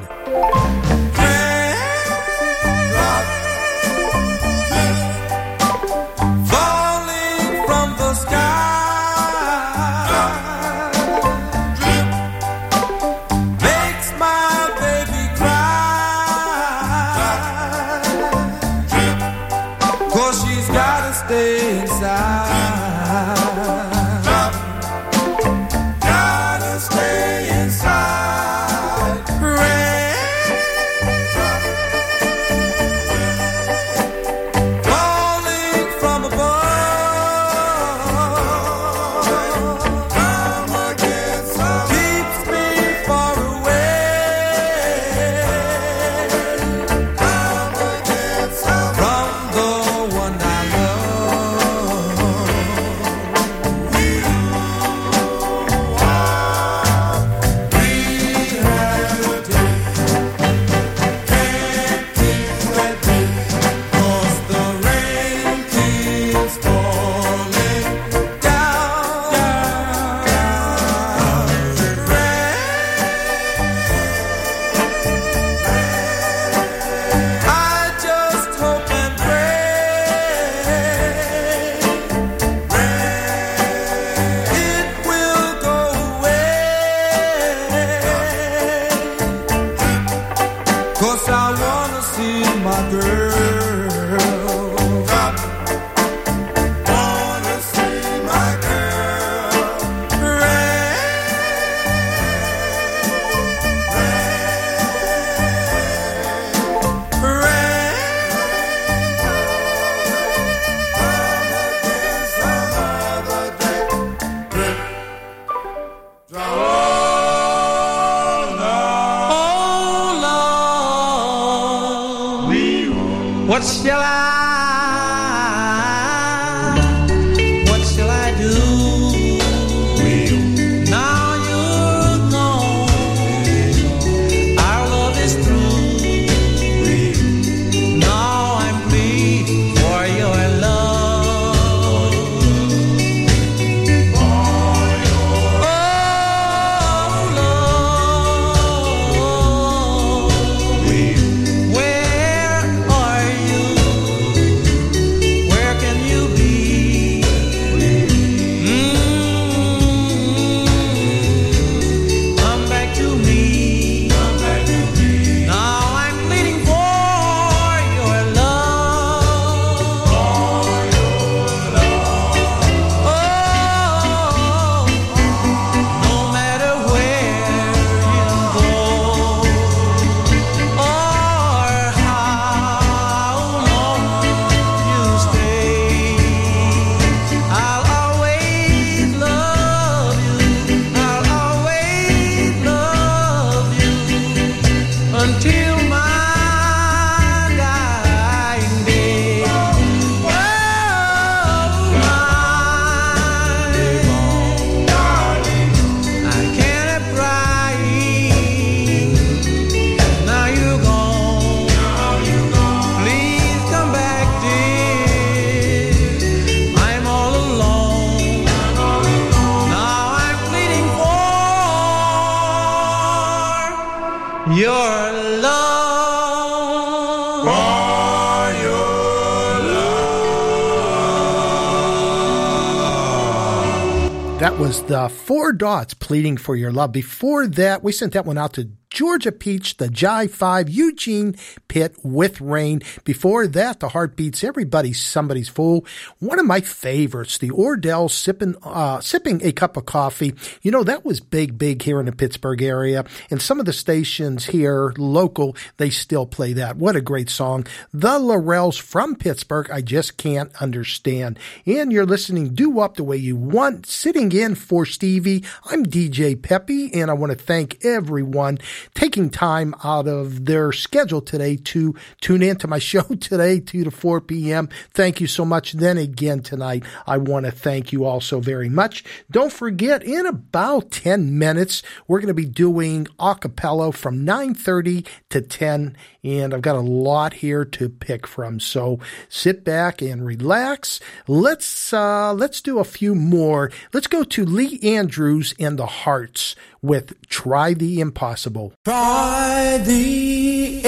That 234.40 234.58
was 234.58 234.82
the 234.84 235.08
Four 235.08 235.52
Dots 235.52 235.94
pleading 235.94 236.38
for 236.38 236.56
your 236.56 236.72
love. 236.72 236.90
Before 236.90 237.46
that, 237.46 237.84
we 237.84 237.92
sent 237.92 238.14
that 238.14 238.26
one 238.26 238.38
out 238.38 238.54
to 238.54 238.70
Georgia 238.98 239.30
Peach, 239.30 239.76
the 239.76 239.86
Jive 239.86 240.32
Five, 240.32 240.68
Eugene 240.68 241.36
Pitt 241.68 241.94
with 242.02 242.40
Rain. 242.40 242.82
Before 243.04 243.46
that, 243.46 243.78
the 243.78 243.90
Heartbeats, 243.90 244.42
Everybody's 244.42 245.00
Somebody's 245.00 245.48
Fool. 245.48 245.86
One 246.18 246.40
of 246.40 246.46
my 246.46 246.60
favorites, 246.60 247.38
the 247.38 247.50
Ordell 247.50 248.10
sipping, 248.10 248.56
uh, 248.64 248.98
sipping 248.98 249.40
a 249.46 249.52
cup 249.52 249.76
of 249.76 249.86
coffee. 249.86 250.34
You 250.62 250.72
know, 250.72 250.82
that 250.82 251.04
was 251.04 251.20
big, 251.20 251.56
big 251.56 251.82
here 251.82 252.00
in 252.00 252.06
the 252.06 252.12
Pittsburgh 252.12 252.60
area. 252.60 253.04
And 253.30 253.40
some 253.40 253.60
of 253.60 253.66
the 253.66 253.72
stations 253.72 254.46
here, 254.46 254.92
local, 254.98 255.54
they 255.76 255.90
still 255.90 256.26
play 256.26 256.52
that. 256.54 256.76
What 256.76 256.96
a 256.96 257.00
great 257.00 257.30
song. 257.30 257.68
The 257.92 258.18
Laurels 258.18 258.78
from 258.78 259.14
Pittsburgh, 259.14 259.70
I 259.70 259.80
just 259.80 260.16
can't 260.16 260.50
understand. 260.60 261.38
And 261.66 261.92
you're 261.92 262.04
listening 262.04 262.52
Do 262.52 262.68
Wop 262.68 262.96
the 262.96 263.04
Way 263.04 263.18
You 263.18 263.36
Want, 263.36 263.86
sitting 263.86 264.32
in 264.32 264.56
for 264.56 264.84
Stevie. 264.84 265.44
I'm 265.66 265.86
DJ 265.86 266.34
Peppy, 266.42 266.92
and 266.92 267.12
I 267.12 267.14
want 267.14 267.30
to 267.30 267.38
thank 267.38 267.84
everyone 267.84 268.58
taking 268.94 269.30
time 269.30 269.74
out 269.84 270.06
of 270.06 270.44
their 270.46 270.72
schedule 270.72 271.20
today 271.20 271.56
to 271.56 271.94
tune 272.20 272.42
in 272.42 272.56
to 272.58 272.68
my 272.68 272.78
show 272.88 273.02
today, 273.02 273.60
2 273.60 273.84
to 273.84 273.90
4 273.90 274.20
p.m. 274.20 274.68
Thank 274.92 275.20
you 275.20 275.26
so 275.26 275.44
much. 275.44 275.72
Then 275.72 275.98
again 275.98 276.42
tonight, 276.42 276.84
I 277.06 277.18
want 277.18 277.46
to 277.46 277.52
thank 277.52 277.92
you 277.92 278.04
all 278.04 278.20
so 278.20 278.40
very 278.40 278.68
much. 278.68 279.04
Don't 279.30 279.52
forget, 279.52 280.02
in 280.02 280.26
about 280.26 280.90
10 280.90 281.38
minutes, 281.38 281.82
we're 282.06 282.20
going 282.20 282.28
to 282.28 282.34
be 282.34 282.46
doing 282.46 283.06
acapella 283.18 283.94
from 283.94 284.24
9.30 284.24 285.06
to 285.30 285.40
10 285.40 285.96
and 286.24 286.52
I've 286.52 286.62
got 286.62 286.76
a 286.76 286.80
lot 286.80 287.34
here 287.34 287.64
to 287.64 287.88
pick 287.88 288.26
from. 288.26 288.60
So 288.60 288.98
sit 289.28 289.64
back 289.64 290.02
and 290.02 290.24
relax. 290.24 291.00
Let's 291.26 291.92
uh, 291.92 292.34
let's 292.34 292.60
do 292.60 292.78
a 292.78 292.84
few 292.84 293.14
more. 293.14 293.70
Let's 293.92 294.06
go 294.08 294.24
to 294.24 294.44
Lee 294.44 294.78
Andrews 294.82 295.54
and 295.58 295.78
the 295.78 295.86
Hearts 295.86 296.54
with 296.82 297.14
"Try 297.28 297.74
the 297.74 298.00
Impossible." 298.00 298.72
Try 298.84 299.78
the 299.84 300.80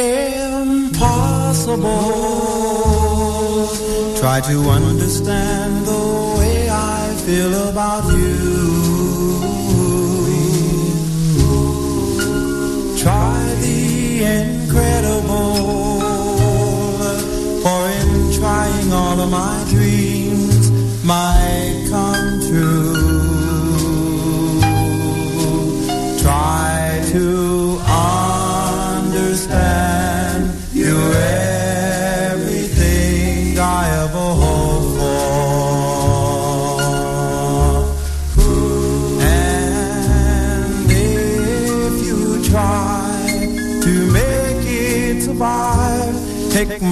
impossible. 0.60 2.10
Try 4.20 4.40
to 4.40 4.56
understand 4.78 5.86
the 5.86 6.36
way 6.38 6.68
I 6.68 7.14
feel 7.24 7.54
about 7.70 8.04
you. 8.12 9.00
Try 12.98 13.38
the 13.64 13.80
incredible. 14.38 15.54
For 17.62 17.82
in 18.00 18.10
trying 18.38 18.92
all 18.92 19.18
of 19.20 19.30
my 19.30 19.56
dreams 19.70 20.70
might 21.02 21.39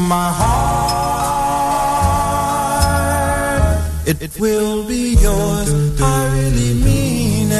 my 0.08 0.30
heart. 0.32 0.58
It 4.06 4.40
will 4.40 4.84
be 4.88 5.14
yours. 5.26 5.68
I 6.00 6.26
really 6.34 6.72
mean 6.82 7.48
it. 7.52 7.58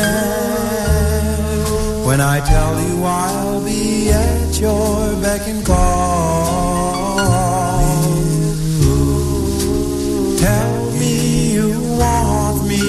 When 2.06 2.20
I 2.22 2.40
tell 2.40 2.80
you 2.80 3.04
I'll 3.04 3.62
be 3.62 4.10
at 4.10 4.58
your 4.58 5.14
beck 5.20 5.46
and 5.46 5.64
call. 5.66 7.18
Tell 10.38 10.90
me 11.00 11.52
you 11.52 11.68
want 12.00 12.66
me, 12.66 12.84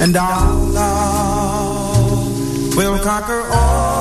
and 0.00 0.16
our 0.16 0.54
love 0.78 2.76
will 2.76 2.98
conquer 3.00 3.42
all 3.50 3.93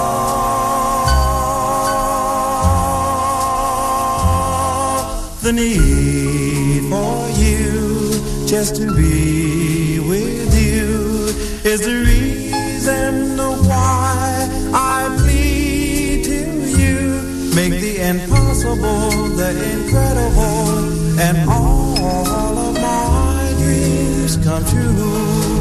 the 5.44 5.52
need 5.52 6.90
for 6.90 7.30
you 7.38 8.48
just 8.48 8.78
to 8.78 8.96
be 8.96 10.00
with 10.00 10.56
you 10.56 11.26
is 11.70 11.82
the 11.82 11.96
reason 12.06 13.38
why 13.68 14.48
I 14.74 15.14
plead 15.18 16.24
to 16.24 16.40
you. 16.80 17.56
Make 17.56 17.82
the 17.82 17.98
impossible 18.08 19.36
the 19.36 19.50
incredible, 19.74 21.20
and 21.20 21.50
all 21.50 22.58
of 22.60 22.74
my 22.76 23.54
dreams 23.60 24.38
come 24.38 24.64
true. 24.66 25.53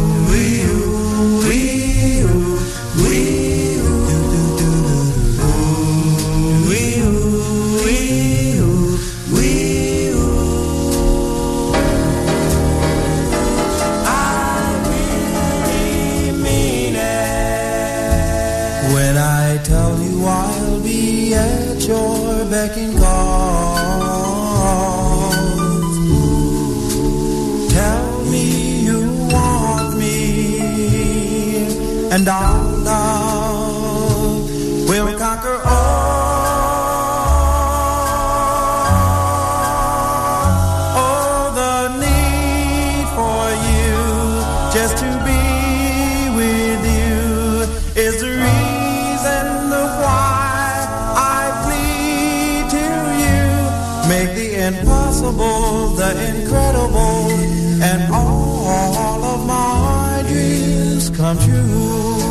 Beck 22.69 22.77
and 22.77 22.95
tell 27.71 28.25
me 28.31 28.45
you 28.83 29.01
want 29.33 29.99
me, 29.99 31.67
and 32.13 32.29
our 32.29 32.63
love 32.85 34.49
will 34.89 35.19
conquer 35.19 35.61
all. 35.65 36.02
Impossible 54.63 55.89
the 55.97 56.11
incredible, 56.31 57.31
and 57.83 58.13
all 58.13 59.25
of 59.25 59.47
my 59.47 60.25
dreams 60.29 61.11
come 61.11 61.39
true. 61.39 62.22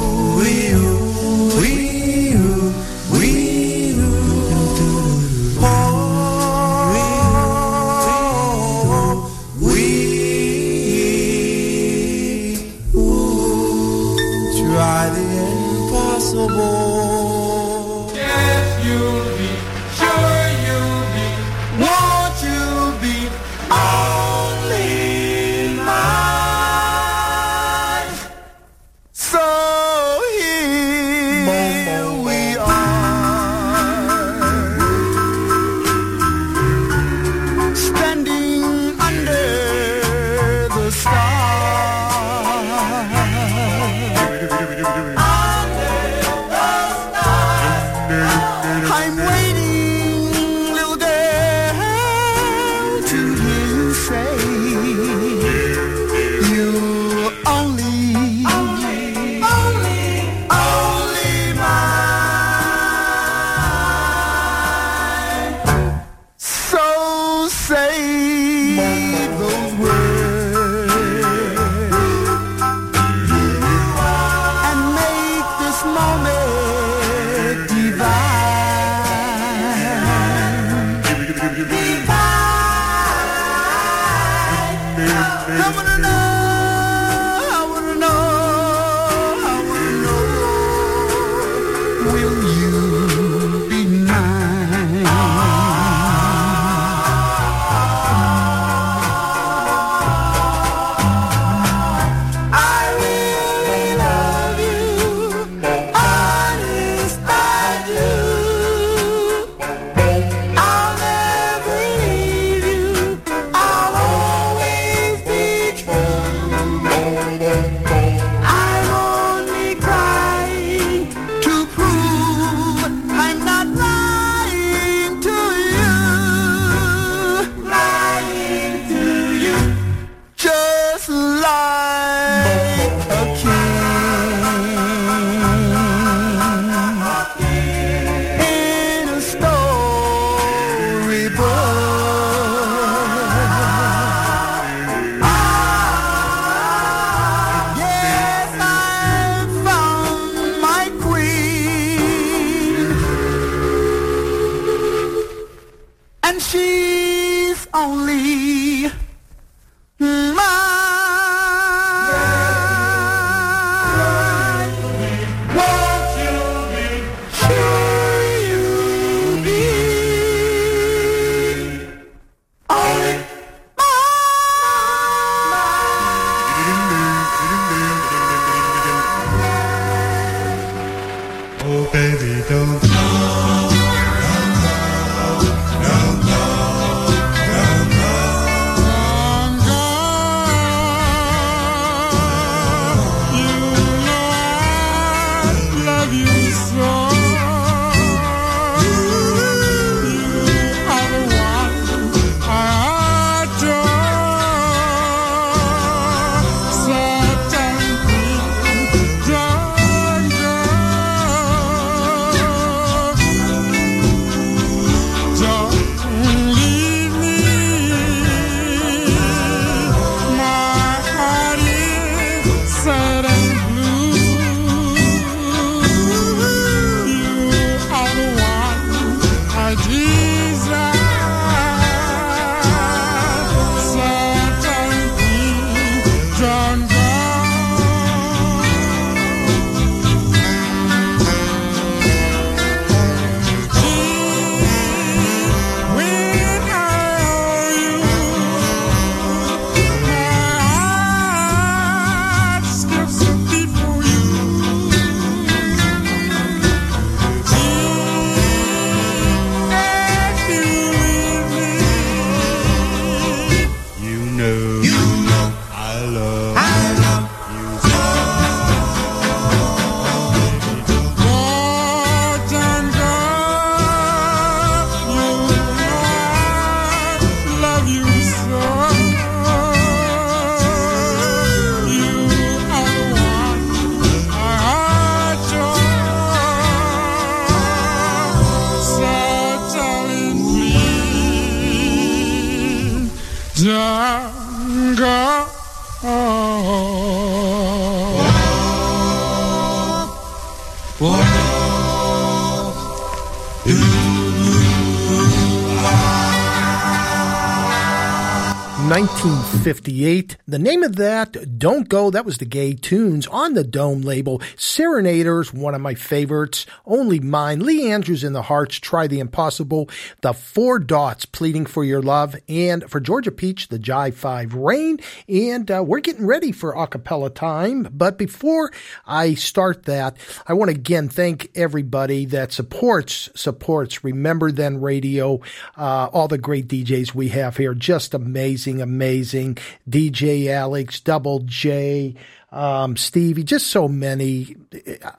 Fifty-eight. 309.72 310.36
The 310.46 310.60
name 310.60 310.84
of 310.84 310.98
that, 310.98 311.58
Don't 311.58 311.88
Go, 311.88 312.12
that 312.12 312.26
was 312.26 312.40
the 312.40 312.46
gay 312.46 312.74
tunes 312.74 313.26
on 313.28 313.54
the 313.54 313.64
Dome 313.64 314.02
label. 314.02 314.42
Serenaders, 314.58 315.54
one 315.54 315.74
of 315.74 315.80
my 315.80 315.96
favorites. 315.96 316.66
Only 316.86 317.22
Mine, 317.22 317.62
Lee 317.62 317.90
Andrews 317.90 318.26
in 318.26 318.34
the 318.34 318.42
Hearts, 318.42 318.76
Try 318.76 319.08
the 319.08 319.22
Impossible, 319.22 319.90
The 320.20 320.34
Four 320.34 320.80
Dots, 320.80 321.26
Pleading 321.26 321.68
for 321.68 321.86
Your 321.86 322.02
Love, 322.02 322.36
and 322.50 322.84
for 322.92 323.00
Georgia 323.00 323.32
Peach, 323.32 323.70
The 323.70 323.80
Jive 323.80 324.16
5 324.16 324.56
Rain. 324.56 325.00
And 325.30 325.72
uh, 325.72 325.82
we're 325.88 326.02
getting 326.02 326.26
ready 326.28 326.52
for 326.52 326.76
acapella 326.76 327.34
time. 327.34 327.88
But 327.94 328.18
before 328.18 328.72
I 329.08 329.36
start 329.36 329.84
that, 329.86 330.18
I 330.48 330.52
want 330.54 330.70
to 330.70 330.76
again 330.76 331.08
thank 331.08 331.50
everybody 331.56 332.26
that 332.26 332.52
supports, 332.52 333.30
supports 333.36 334.04
Remember 334.04 334.52
Then 334.52 334.82
Radio, 334.82 335.40
uh, 335.78 336.10
all 336.12 336.28
the 336.28 336.38
great 336.38 336.68
DJs 336.68 337.16
we 337.16 337.30
have 337.30 337.56
here. 337.56 337.74
Just 337.74 338.14
amazing, 338.14 338.82
amazing. 338.82 339.60
DJ 339.90 340.48
Alex, 340.48 341.00
Double 341.00 341.40
J. 341.40 342.16
Um, 342.52 342.98
Stevie, 342.98 343.46
just 343.46 343.68
so 343.68 343.88
many, 343.88 344.58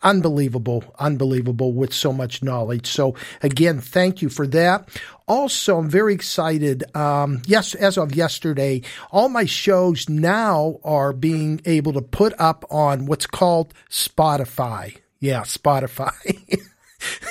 unbelievable, 0.03 0.85
unbelievable 0.99 1.73
with 1.73 1.95
so 1.95 2.13
much 2.13 2.43
knowledge. 2.43 2.87
So 2.87 3.15
again, 3.43 3.81
thank 3.81 4.21
you 4.21 4.29
for 4.29 4.47
that. 4.49 4.87
Also, 5.27 5.79
I'm 5.79 5.89
very 5.89 6.13
excited. 6.13 6.85
Um, 6.95 7.41
yes, 7.47 7.75
as 7.75 7.97
of 7.97 8.15
yesterday, 8.15 8.83
all 9.11 9.31
my 9.31 9.47
shows 9.47 10.11
now 10.11 10.79
are 10.85 11.15
being 11.15 11.63
able 11.65 11.95
to 11.95 12.03
put 12.03 12.35
up 12.39 12.67
on 12.71 13.07
what's 13.07 13.27
called 13.27 13.73
Spotify. 13.89 14.99
Yeah, 15.21 15.43
Spotify. 15.43 16.13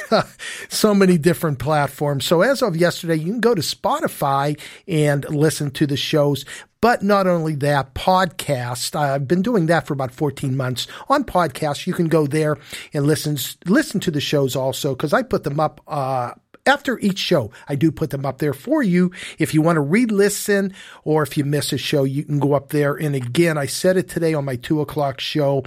so 0.70 0.94
many 0.94 1.18
different 1.18 1.60
platforms. 1.60 2.26
So 2.26 2.42
as 2.42 2.62
of 2.62 2.76
yesterday, 2.76 3.16
you 3.16 3.32
can 3.32 3.40
go 3.40 3.56
to 3.56 3.62
Spotify 3.62 4.60
and 4.88 5.30
listen 5.30 5.72
to 5.72 5.88
the 5.88 5.98
shows. 5.98 6.46
But 6.82 7.04
not 7.04 7.28
only 7.28 7.54
that, 7.58 7.94
podcast. 7.94 8.96
I've 8.96 9.28
been 9.28 9.44
doing 9.44 9.68
that 9.68 9.86
for 9.86 9.94
about 9.94 10.12
14 10.12 10.58
months 10.58 10.88
on 11.10 11.24
podcast. 11.24 11.86
You 11.86 11.94
can 11.94 12.08
go 12.08 12.26
there 12.26 12.58
and 12.92 13.06
listen, 13.06 13.38
listen 13.66 14.00
to 14.02 14.12
the 14.12 14.20
shows 14.20 14.56
also 14.56 14.96
because 14.96 15.14
I 15.14 15.22
put 15.22 15.44
them 15.44 15.60
up, 15.60 15.80
uh, 15.88 16.32
after 16.66 17.00
each 17.00 17.18
show, 17.18 17.52
I 17.68 17.76
do 17.76 17.92
put 17.92 18.12
them 18.12 18.26
up 18.26 18.38
there 18.38 18.54
for 18.54 18.84
you. 18.84 19.12
If 19.40 19.54
you 19.54 19.62
want 19.62 19.78
to 19.78 19.82
re 19.82 20.06
listen 20.06 20.74
or 21.04 21.24
if 21.24 21.38
you 21.38 21.44
miss 21.44 21.74
a 21.74 21.78
show, 21.78 22.04
you 22.04 22.24
can 22.24 22.40
go 22.40 22.54
up 22.54 22.70
there. 22.70 22.96
And 22.96 23.16
again, 23.16 23.58
I 23.58 23.66
said 23.66 23.98
it 23.98 24.10
today 24.10 24.34
on 24.34 24.46
my 24.46 24.56
two 24.58 24.82
o'clock 24.82 25.20
show. 25.20 25.64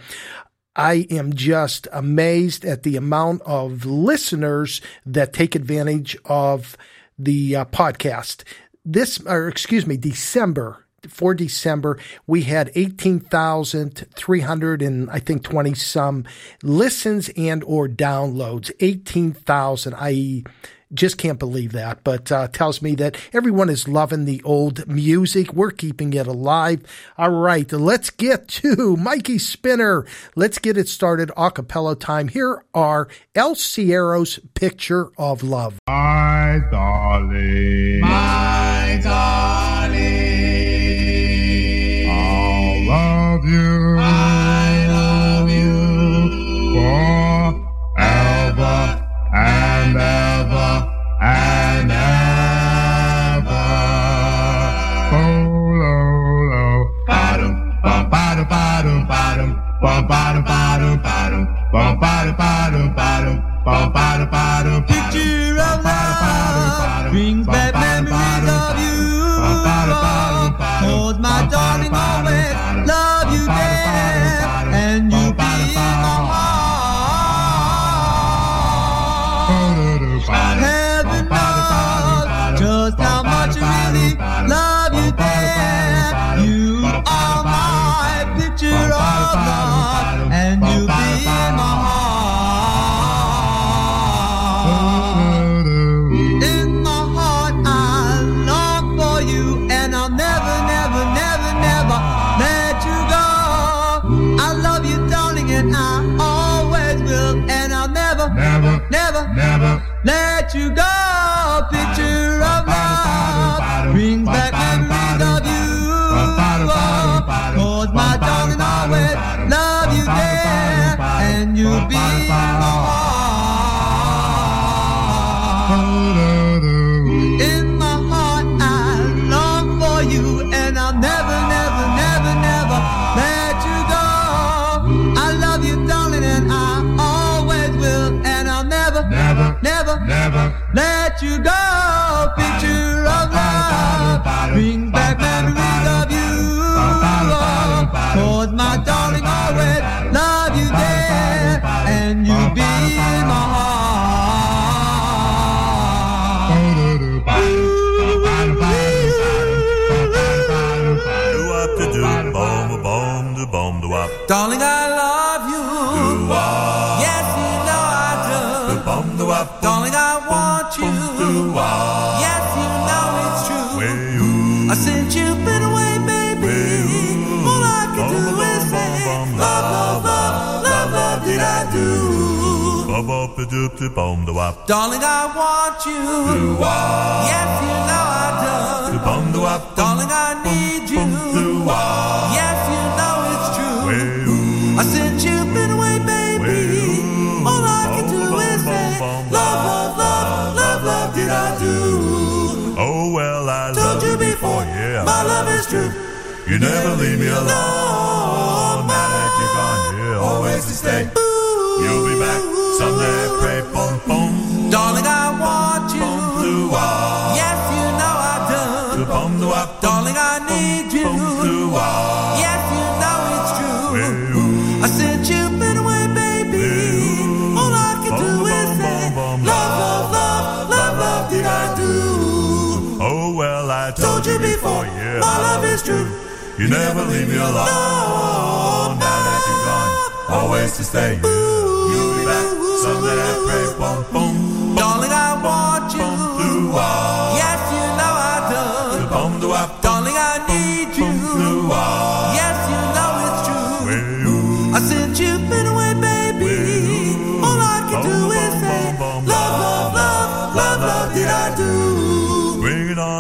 I 0.77 1.07
am 1.11 1.35
just 1.35 1.87
amazed 1.93 2.65
at 2.65 2.83
the 2.83 2.97
amount 2.97 3.43
of 3.43 3.87
listeners 3.87 4.81
that 5.07 5.33
take 5.33 5.55
advantage 5.55 6.17
of 6.25 6.77
the 7.19 7.57
uh, 7.57 7.65
podcast. 7.67 8.43
This, 8.85 9.21
or 9.25 9.49
excuse 9.49 9.87
me, 9.87 9.97
December 9.97 10.84
for 11.11 11.35
December, 11.35 11.99
we 12.27 12.43
had 12.43 12.71
18,300 12.75 14.83
and 14.83 15.11
I 15.11 15.19
think 15.21 15.43
20 15.43 15.75
some 15.75 16.25
listens 16.63 17.31
and 17.37 17.63
or 17.65 17.89
downloads. 17.89 18.71
18,000. 18.81 19.95
I 19.97 20.45
just 20.93 21.19
can't 21.19 21.39
believe 21.39 21.73
that, 21.73 22.05
but 22.05 22.31
uh, 22.31 22.47
tells 22.49 22.81
me 22.81 22.95
that 22.95 23.17
everyone 23.33 23.69
is 23.69 23.89
loving 23.89 24.27
the 24.27 24.41
old 24.45 24.87
music. 24.87 25.53
We're 25.53 25.73
keeping 25.73 26.13
it 26.13 26.27
alive. 26.29 26.83
All 27.19 27.31
right, 27.31 27.71
let's 27.73 28.11
get 28.11 28.47
to 28.49 28.97
Mikey 28.97 29.39
Spinner. 29.39 30.07
Let's 30.37 30.59
get 30.59 30.79
it 30.79 30.89
started. 30.89 31.31
Acapella 31.31 31.99
time. 31.99 32.29
Here 32.29 32.65
are 32.75 33.09
El 33.35 33.57
Cierro's 33.57 34.39
Picture 34.55 35.09
of 35.19 35.43
Love. 35.43 35.79
My 35.89 36.61
darling. 36.71 38.01
My- 38.01 38.44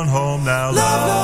on 0.04 0.08
home 0.08 0.44
now, 0.44 0.66
love. 0.70 1.08
love. 1.08 1.23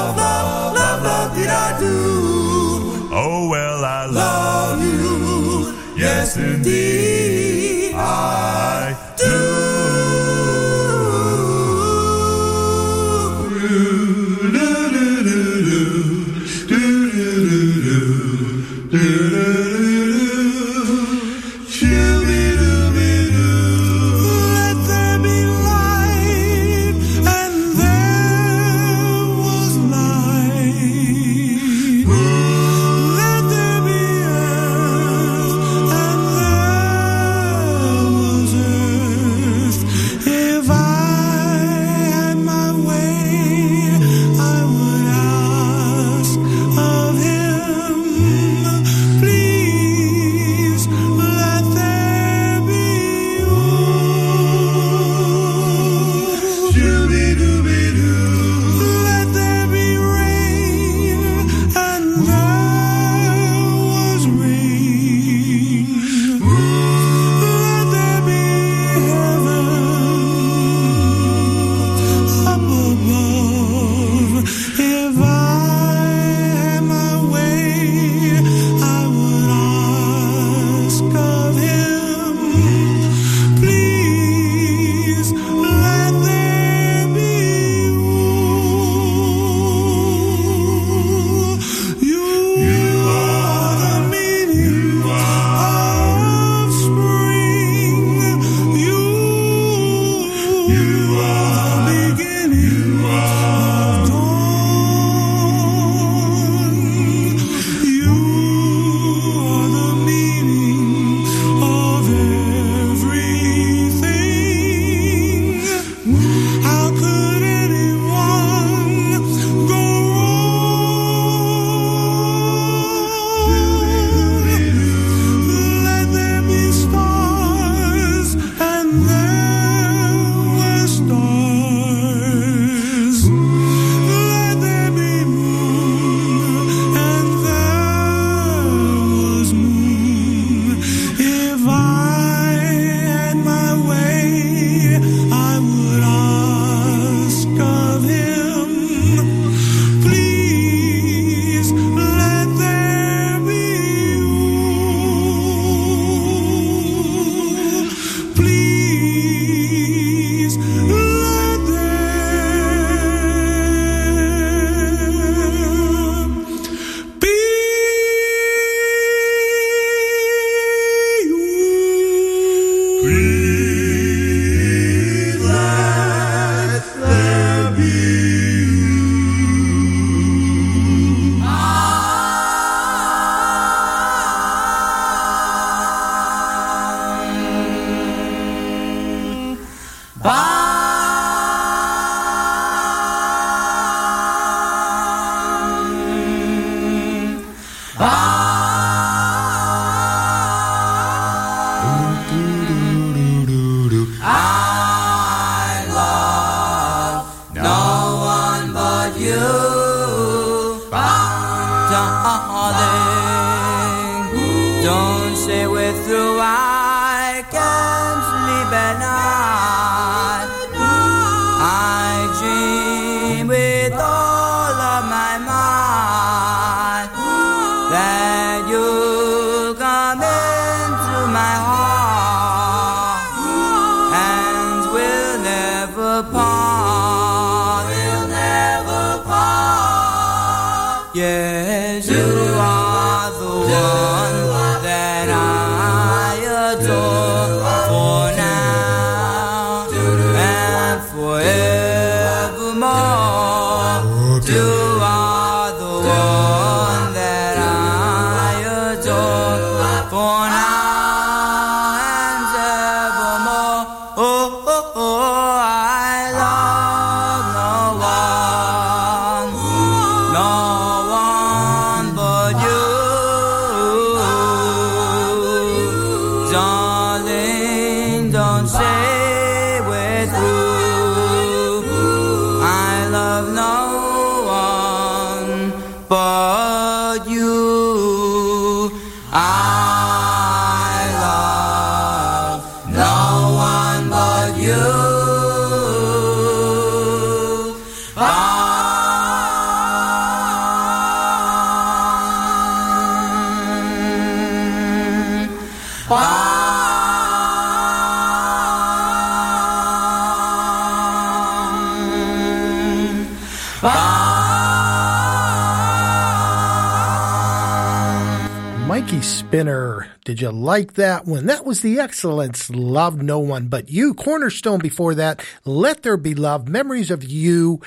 Did 320.30 320.42
you 320.42 320.52
like 320.52 320.94
that 320.94 321.26
one? 321.26 321.46
That 321.46 321.66
was 321.66 321.80
the 321.80 321.98
Excellents. 321.98 322.70
Love 322.70 323.20
no 323.20 323.40
one 323.40 323.66
but 323.66 323.90
you. 323.90 324.14
Cornerstone 324.14 324.78
before 324.78 325.16
that. 325.16 325.44
Let 325.64 326.04
there 326.04 326.16
be 326.16 326.36
love. 326.36 326.68
Memories 326.68 327.10
of 327.10 327.24
you. 327.24 327.80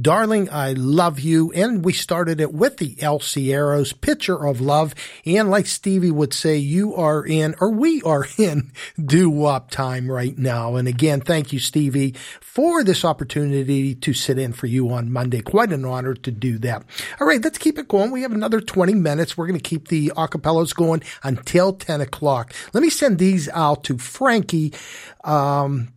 Darling, 0.00 0.48
I 0.48 0.74
love 0.74 1.18
you. 1.18 1.50
And 1.54 1.84
we 1.84 1.92
started 1.92 2.40
it 2.40 2.54
with 2.54 2.76
the 2.76 2.94
El 3.02 3.18
Sierras 3.18 3.92
picture 3.92 4.46
of 4.46 4.60
love. 4.60 4.94
And 5.26 5.50
like 5.50 5.66
Stevie 5.66 6.12
would 6.12 6.32
say, 6.32 6.56
you 6.56 6.94
are 6.94 7.26
in, 7.26 7.56
or 7.60 7.68
we 7.68 8.00
are 8.02 8.28
in 8.38 8.70
doo 9.04 9.28
wop 9.28 9.72
time 9.72 10.08
right 10.08 10.38
now. 10.38 10.76
And 10.76 10.86
again, 10.86 11.20
thank 11.20 11.52
you, 11.52 11.58
Stevie, 11.58 12.14
for 12.58 12.82
this 12.82 13.04
opportunity 13.04 13.94
to 13.94 14.12
sit 14.12 14.36
in 14.36 14.52
for 14.52 14.66
you 14.66 14.90
on 14.90 15.12
Monday. 15.12 15.40
Quite 15.40 15.72
an 15.72 15.84
honor 15.84 16.14
to 16.14 16.32
do 16.32 16.58
that. 16.58 16.84
All 17.20 17.26
right, 17.28 17.40
let's 17.40 17.56
keep 17.56 17.78
it 17.78 17.86
going. 17.86 18.10
We 18.10 18.22
have 18.22 18.32
another 18.32 18.60
20 18.60 18.94
minutes. 18.94 19.38
We're 19.38 19.46
going 19.46 19.60
to 19.60 19.62
keep 19.62 19.86
the 19.86 20.10
acapellas 20.16 20.74
going 20.74 21.04
until 21.22 21.72
10 21.72 22.00
o'clock. 22.00 22.52
Let 22.72 22.82
me 22.82 22.90
send 22.90 23.20
these 23.20 23.48
out 23.50 23.84
to 23.84 23.96
Frankie. 23.96 24.74
Um, 25.22 25.90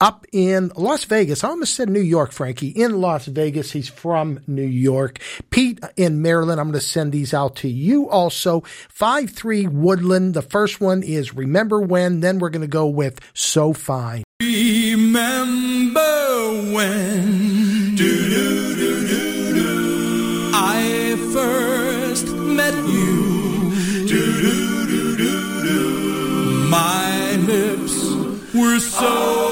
up 0.00 0.26
in 0.32 0.72
Las 0.74 1.04
Vegas. 1.04 1.44
I 1.44 1.50
almost 1.50 1.74
said 1.74 1.88
New 1.88 2.00
York, 2.00 2.32
Frankie. 2.32 2.70
In 2.70 3.00
Las 3.00 3.26
Vegas. 3.26 3.70
He's 3.70 3.88
from 3.88 4.40
New 4.48 4.66
York. 4.66 5.20
Pete 5.50 5.78
in 5.96 6.20
Maryland. 6.20 6.60
I'm 6.60 6.66
going 6.66 6.80
to 6.80 6.84
send 6.84 7.12
these 7.12 7.32
out 7.32 7.54
to 7.56 7.68
you 7.68 8.10
also. 8.10 8.62
5-3 8.62 9.68
Woodland. 9.68 10.34
The 10.34 10.42
first 10.42 10.80
one 10.80 11.04
is 11.04 11.32
Remember 11.34 11.80
When. 11.80 12.20
Then 12.20 12.40
we're 12.40 12.50
going 12.50 12.62
to 12.62 12.66
go 12.66 12.88
with 12.88 13.20
So 13.34 13.72
Fine. 13.72 14.24
Remember 15.10 16.02
when 16.74 17.96
I 20.52 21.16
first 21.32 22.26
met 22.34 22.74
you? 22.86 23.70
My 26.68 27.36
lips 27.46 27.96
were 28.54 28.78
so 28.78 29.47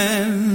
then, 0.00 0.49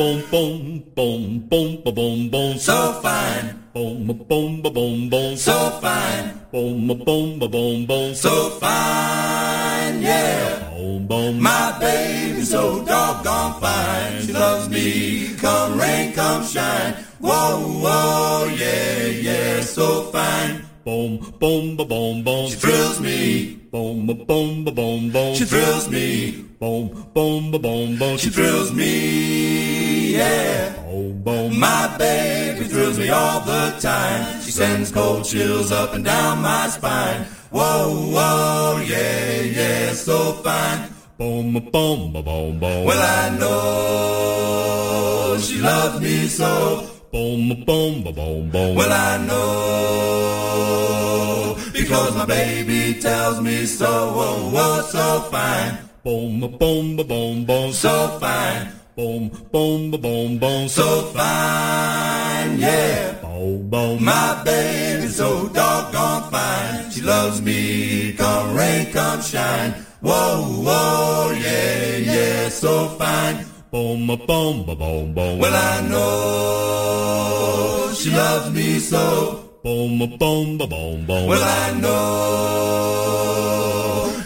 boom, 0.00 0.22
boom, 0.30 0.82
boom, 0.96 1.44
boom, 1.46 1.46
boom, 1.50 1.82
boom, 1.84 1.92
boom, 1.92 2.30
boom, 2.30 2.56
so 2.56 2.92
fine. 3.02 3.54
Boom, 3.74 4.06
ba 4.06 4.14
boom, 4.14 4.62
boom, 4.62 5.10
boom, 5.10 5.36
so 5.36 5.70
fine. 5.82 6.40
Boom, 6.50 6.88
ba 6.88 6.94
boom, 6.94 7.38
boom, 7.38 7.86
boom, 7.86 8.14
so 8.14 8.48
fine, 8.48 10.00
yeah. 10.00 10.70
Boom, 10.70 11.06
boom, 11.06 11.38
My 11.38 11.76
baby's 11.78 12.48
so 12.50 12.82
doggone 12.82 13.60
fine. 13.60 14.22
She 14.22 14.32
loves 14.32 14.70
me, 14.70 15.34
come 15.36 15.78
rain, 15.78 16.14
come 16.14 16.44
shine. 16.44 16.94
Whoa, 17.18 17.60
whoa, 17.84 18.46
yeah, 18.56 19.06
yeah, 19.06 19.60
so 19.60 20.04
fine. 20.04 20.64
boom, 20.82 21.18
boom, 21.38 21.76
ba 21.76 21.84
boom, 21.84 22.22
boom, 22.24 22.48
She 22.48 22.56
thrills 22.56 23.00
me. 23.00 23.58
Boom, 23.70 24.06
ba 24.06 24.14
boom, 24.14 24.64
ba 24.64 24.70
boom, 24.72 25.10
boom, 25.10 25.34
She 25.34 25.44
thrills 25.44 25.90
me. 25.90 26.46
Boom, 26.58 26.88
boom, 27.14 27.50
ba 27.50 27.58
boom, 27.58 27.96
boom, 27.98 28.16
She 28.18 28.30
thrills 28.30 28.72
me, 28.72 29.59
yeah. 30.16 30.74
Oh, 30.86 31.12
boom, 31.12 31.22
boom, 31.22 31.58
My 31.60 31.96
baby 31.98 32.64
thrills 32.66 32.98
me 32.98 33.08
all 33.10 33.40
the 33.40 33.76
time. 33.80 34.40
She 34.42 34.50
sends 34.50 34.90
cold 34.90 35.24
chills 35.24 35.70
up 35.72 35.94
and 35.94 36.04
down 36.04 36.40
my 36.42 36.68
spine. 36.68 37.22
Whoa, 37.50 38.10
whoa, 38.14 38.82
yeah, 38.86 39.40
yeah, 39.42 39.92
so 39.92 40.32
fine. 40.44 40.88
boom, 41.18 41.52
boom, 41.72 42.12
boom, 42.12 42.58
boom. 42.60 42.84
Well, 42.84 43.02
I 43.02 43.36
know 43.38 45.36
she 45.40 45.58
loves 45.60 46.00
me 46.00 46.26
so. 46.28 46.86
Boom, 47.12 47.64
boom, 47.64 48.02
boom, 48.04 48.50
boom. 48.50 48.74
Well, 48.76 48.92
I 48.92 49.18
know 49.26 50.50
because 51.72 52.14
my 52.16 52.24
baby 52.24 53.00
tells 53.00 53.40
me 53.40 53.66
so. 53.66 53.86
Oh, 53.88 54.52
oh, 54.54 54.82
so 54.92 55.20
fine, 55.30 55.78
Boom, 56.04 56.40
boom, 56.56 56.96
boom, 56.96 57.44
boom. 57.44 57.72
so 57.72 58.16
fine, 58.20 58.68
Boom, 58.96 59.28
boom, 59.52 59.90
boom, 59.90 60.38
boom. 60.38 60.68
so 60.68 61.02
fine, 61.14 62.58
yeah. 62.58 63.12
boom, 63.22 63.68
boom. 63.70 64.04
My 64.04 64.42
baby's 64.44 65.16
so 65.16 65.48
doggone 65.48 66.30
fine. 66.30 66.90
She 66.90 67.00
loves 67.02 67.40
me, 67.40 68.12
come 68.14 68.56
rain, 68.56 68.90
come 68.92 69.22
shine. 69.22 69.72
Whoa, 70.00 70.42
whoa, 70.64 71.30
yeah, 71.38 71.96
yeah, 71.96 72.48
so 72.48 72.88
fine. 72.98 73.46
Boom, 73.70 74.06
boom, 74.06 74.64
boom, 74.66 75.14
boom. 75.14 75.38
Well, 75.38 75.54
I 75.54 75.80
know 75.88 77.92
she 77.94 78.10
loves 78.10 78.50
me 78.52 78.78
so. 78.80 79.46
Boom, 79.62 79.98
boom, 80.18 80.58
boom, 80.58 81.06
boom. 81.06 81.26
Well, 81.28 81.42
I 81.42 81.70
know 81.78 82.50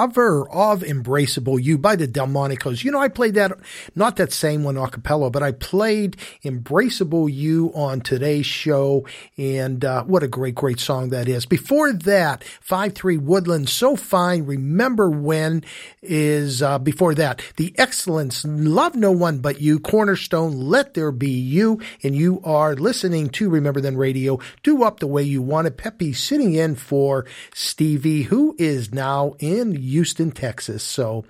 cover 0.07 0.49
of 0.49 0.81
Embraceable 0.83 1.61
You 1.61 1.77
by 1.77 1.97
the 1.97 2.07
Delmonicos. 2.07 2.83
You 2.83 2.91
know, 2.91 2.99
I 2.99 3.09
played 3.09 3.33
that, 3.33 3.51
not 3.93 4.15
that 4.15 4.31
same 4.31 4.63
one 4.63 4.77
a 4.77 4.89
cappella, 4.89 5.29
but 5.29 5.43
I 5.43 5.51
played 5.51 6.15
Embraceable 6.45 7.31
You 7.31 7.71
on 7.75 7.99
today's 7.99 8.45
show. 8.45 9.05
And 9.37 9.83
uh, 9.83 10.03
what 10.05 10.23
a 10.23 10.27
great, 10.29 10.55
great 10.55 10.79
song 10.79 11.09
that 11.09 11.27
is. 11.27 11.45
Before 11.45 11.91
that, 11.91 12.43
5-3 12.65 13.19
Woodland, 13.19 13.67
So 13.67 13.97
Fine, 13.97 14.45
Remember 14.45 15.09
When 15.09 15.63
is 16.07 16.61
uh, 16.61 16.79
before 16.79 17.13
that. 17.15 17.41
The 17.57 17.73
Excellents, 17.77 18.45
Love 18.45 18.95
No 18.95 19.11
One 19.11 19.39
But 19.39 19.61
You, 19.61 19.79
Cornerstone, 19.79 20.59
Let 20.69 20.93
There 20.93 21.11
Be 21.11 21.29
You. 21.29 21.79
And 22.03 22.15
you 22.15 22.41
are 22.43 22.75
listening 22.75 23.29
to 23.29 23.49
Remember 23.49 23.81
Then 23.81 23.97
Radio, 23.97 24.39
Do 24.63 24.75
Wop 24.75 24.99
the 24.99 25.07
Way 25.07 25.23
You 25.23 25.41
Want 25.41 25.67
It. 25.67 25.77
Peppy 25.77 26.13
sitting 26.13 26.53
in 26.53 26.75
for 26.75 27.25
Stevie, 27.53 28.23
who 28.23 28.55
is 28.57 28.93
now 28.93 29.35
in 29.39 29.75
Houston, 29.75 30.31
Texas. 30.31 30.83
So 30.83 31.25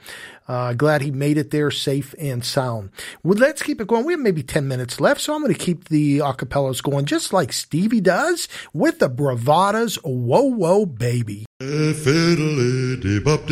uh, 0.47 0.73
glad 0.73 1.01
he 1.01 1.11
made 1.11 1.37
it 1.37 1.51
there 1.51 1.71
safe 1.71 2.15
and 2.19 2.43
sound. 2.43 2.89
Well, 3.23 3.37
let's 3.37 3.61
keep 3.61 3.81
it 3.81 3.87
going. 3.87 4.05
We 4.05 4.13
have 4.13 4.19
maybe 4.19 4.43
10 4.43 4.67
minutes 4.67 4.99
left, 4.99 5.21
so 5.21 5.35
I'm 5.35 5.41
going 5.41 5.53
to 5.53 5.59
keep 5.59 5.89
the 5.89 6.19
acapellas 6.19 6.81
going 6.81 7.05
just 7.05 7.33
like 7.33 7.51
Stevie 7.53 8.01
does 8.01 8.47
with 8.73 8.99
the 8.99 9.09
bravadas. 9.09 9.97
Whoa 10.03 10.43
Whoa 10.43 10.85
Baby. 10.85 11.45
Fiddly 11.61 13.01
dip 13.01 13.27
up 13.27 13.47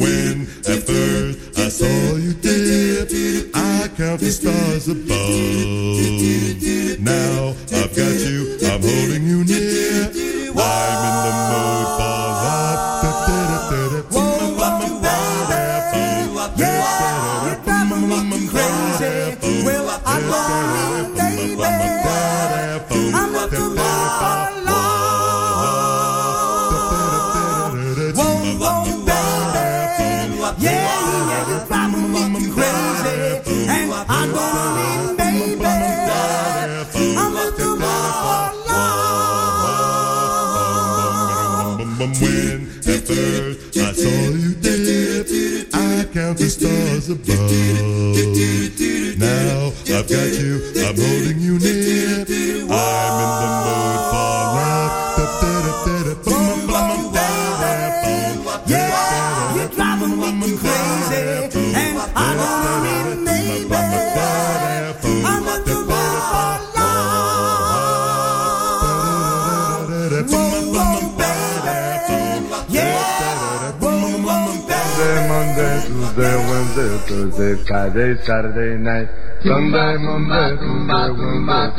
when 0.00 0.36
at 0.72 0.80
first 0.86 1.58
I 1.58 1.60
saw 1.68 2.16
you 2.16 2.31
I 3.02 3.90
count 3.96 4.20
the 4.20 4.30
stars 4.30 4.86
above. 4.86 5.10
Now 7.00 7.48
I've 7.74 7.96
got 7.96 8.14
you, 8.14 8.58
I'm 8.62 8.80
holding 8.80 9.26
you 9.26 9.42
near. 9.42 10.06
I'm 10.54 11.04
in 11.04 11.24
the 11.26 11.32
mood 11.50 11.71
I 43.12 43.92
saw 43.92 44.08
you 44.08 44.54
dip, 44.54 45.74
I 45.74 46.04
count 46.14 46.38
the 46.38 46.48
stars 46.48 47.10
above. 47.10 47.50
Now 49.18 49.72
I've 49.94 50.08
got 50.08 50.30
you, 50.40 50.52
I'm 50.80 50.96
holding 50.96 51.40
you 51.40 51.58
near. 51.58 52.24
I'm 52.70 53.16
in 53.22 53.30
the 53.40 53.48
mood 53.66 54.00
for 54.10 54.21
Tuesday, 76.12 76.36
Wednesday, 76.36 76.92
Thursday, 77.08 77.64
Friday, 77.64 78.10
Saturday 78.22 78.76
night. 78.76 79.08
Sunday, 79.42 79.96
Monday, 79.96 80.56
Tuesday, 80.60 81.08
Wednesday, 81.08 81.72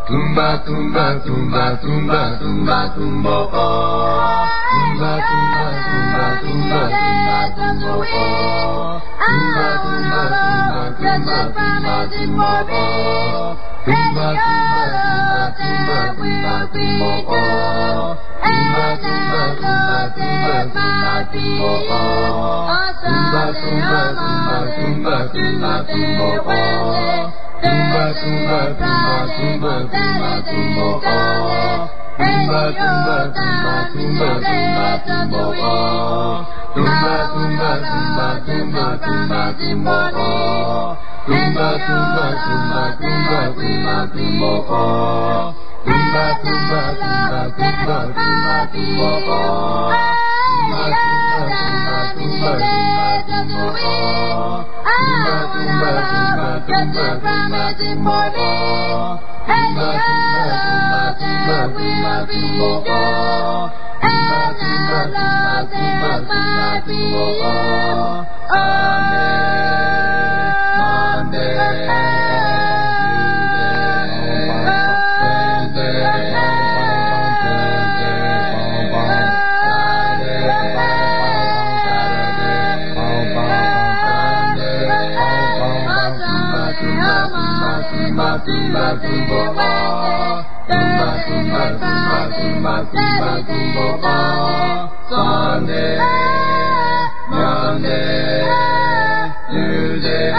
Tumba, 0.07 0.61
tumba, 0.65 1.21
tumba, 1.23 1.79
tumba, 1.81 2.21
tumba, 2.41 2.79
tumbo, 2.99 3.37
oh. 3.53 4.43
Tumba, 4.75 5.11
tumba, 5.23 5.65
tumba, 5.87 6.35
tumba, 6.51 6.83
tumba, 6.91 7.39
tumbo, 7.55 7.95
oh. 8.11 8.99
Tumba, 9.23 9.69
tumba, 9.87 10.21
tumba, 10.35 10.99
tumba, 10.99 11.97
tumba, 12.11 12.49
tumbo, 12.71 13.70
tumba, 13.85 14.27
tumba, 14.41 15.53
tumba, 15.57 15.99
tumba, 16.17 16.55
tumbo, 16.73 17.11
oh. 17.27 18.17
Tumba, 18.43 18.85
tumba, 19.01 19.41
tumba, 19.61 19.99
tumba, 20.15 20.55
tumba, 20.71 21.13
tumbo, 21.31 21.71
oh. 21.89 22.71
Tumba, 23.01 23.43
tumba, 23.61 24.01
tumba, 24.17 24.57
tumba, 24.75 25.15
tumba, 25.33 25.73
tumbo, 25.89 26.29
oh. 26.45 27.31
Tumba, 27.61 28.03
tumba, 28.21 28.59
tumba, 28.79 29.17
tumba, 29.35 29.73
tumba, 29.91 30.31
tumbo, 30.47 30.87
oh. 30.91 31.89
Tumba, 32.17 32.61
tumba, 32.77 33.17
tumba, 33.35 33.75
tumba, 33.93 34.29
tumba, 34.45 34.89
tumbo, 35.07 35.43
oh. 35.61 36.45
Tumba, 36.75 37.13
tumba, 37.33 37.71
tumba, 37.85 38.27
tumba, 38.45 40.01
tumba, 41.25 41.67
oh. 41.71 41.85
Tumba, 41.85 42.25
tumba, 42.45 42.83
tumba, 43.01 43.39
tumba, 43.57 43.95
tumbo, 44.13 44.51
oh. 44.69 45.53
Tumba, 45.85 46.25
tumba, 46.43 46.81
tumba, 46.99 47.41
tumba, 47.57 47.97
tumba, 48.15 48.57
tumbo, 48.73 49.09
oh. 49.27 49.91
Tumba, 50.51 50.83
tumba, 50.97 51.45
tumba, 51.51 52.51
tumba, 52.51 52.91
tumbo, 53.27 53.65
oh. 53.81 54.65
Tumba, 54.87 55.35
tumba, 55.53 55.91
tumba, 56.11 56.49
tumba, 56.67 57.05
tumba, 57.23 57.63
tumbo, 57.79 58.17
oh. 58.35 58.49
Tumba, 59.47 59.89
tumba, 60.05 60.45
tumba, 61.21 61.59
tumba, 61.75 62.15
tumbo, 62.29 62.71
oh. 62.87 63.69
Tumba, 64.01 64.41
tumba, 64.59 64.99
tumba, 65.13 65.55
tumba, 65.71 66.11
tumba, 66.29 66.69
tumbo, 66.85 67.25
oh. 67.41 67.61
Monday, 69.11 70.00
Sunday, 95.09 95.97
Monday, 97.29 98.47
Tuesday, 99.51 100.31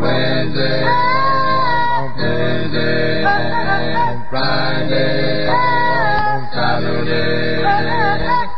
Wednesday, 0.00 0.84
Thursday, 2.16 3.22
Friday, 4.30 5.46
Saturday, 6.52 7.62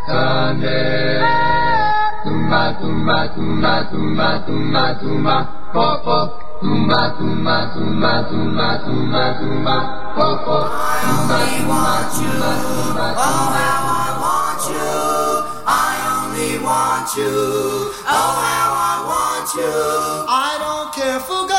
Sunday. 0.07 1.21
Tumba, 2.25 2.77
tumba, 2.81 3.19
tumba, 3.35 3.89
tumba, 3.91 4.45
tumba, 4.47 4.99
tumba, 5.01 5.37
pop, 5.73 6.05
pop. 6.05 6.46
Zumba, 6.63 7.15
zumba, 7.19 7.57
zumba, 7.75 8.13
zumba, 8.31 8.69
zumba, 8.85 9.23
zumba, 9.39 9.77
oh, 10.17 10.45
oh. 10.47 10.65
Zumba, 11.05 11.39
zumba, 12.15 12.51
zumba, 12.65 13.07
oh, 13.17 13.45
how 13.57 13.85
I 13.93 14.11
want 14.25 14.63
you. 14.73 14.97
I 15.69 15.93
only 16.17 16.53
want 16.65 17.09
you. 17.17 17.37
Oh, 18.09 18.31
how 18.41 18.73
I 18.73 18.97
want 19.11 19.49
you. 19.59 19.75
I 20.29 20.57
don't 20.65 20.89
care 20.95 21.21
for 21.21 21.47
God. 21.47 21.56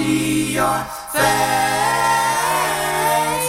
See 0.00 0.54
your 0.56 0.80
face. 1.12 1.20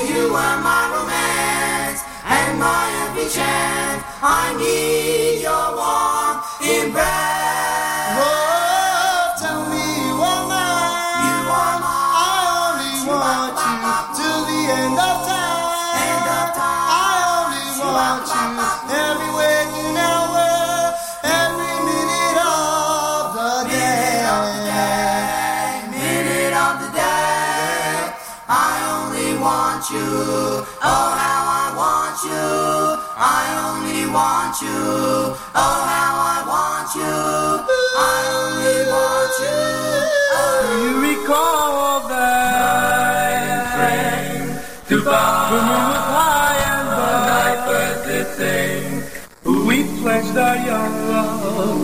You 0.10 0.23
were 0.36 0.57
my 0.68 0.82
romance 0.94 2.02
and 2.26 2.52
my 2.60 2.86
every 3.03 3.28
chance. 3.38 4.02
I 4.22 4.53
need 4.60 5.41
your 5.48 5.68
warm 5.80 6.36
embrace. 6.76 8.15
Oh, 8.19 9.32
tell 9.41 9.61
me 9.72 9.86
you 10.03 10.15
are 10.32 10.44
mine. 10.52 11.23
You 11.28 11.38
are 11.61 11.78
mine. 11.84 12.19
I 12.19 12.36
only 12.68 12.91
want 13.07 13.56
you 13.64 13.95
till 14.18 14.41
the 14.49 14.60
end 14.80 14.99
of 15.10 15.18
time. 15.28 16.03
End 16.07 16.28
of 16.40 16.48
time. 16.60 16.88
I 16.99 17.15
only 17.40 17.65
want 17.95 18.28
you 18.36 18.70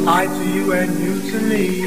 I 0.10 0.26
to 0.26 0.46
you 0.50 0.72
and 0.72 1.00
you 1.00 1.32
to 1.32 1.40
me, 1.42 1.84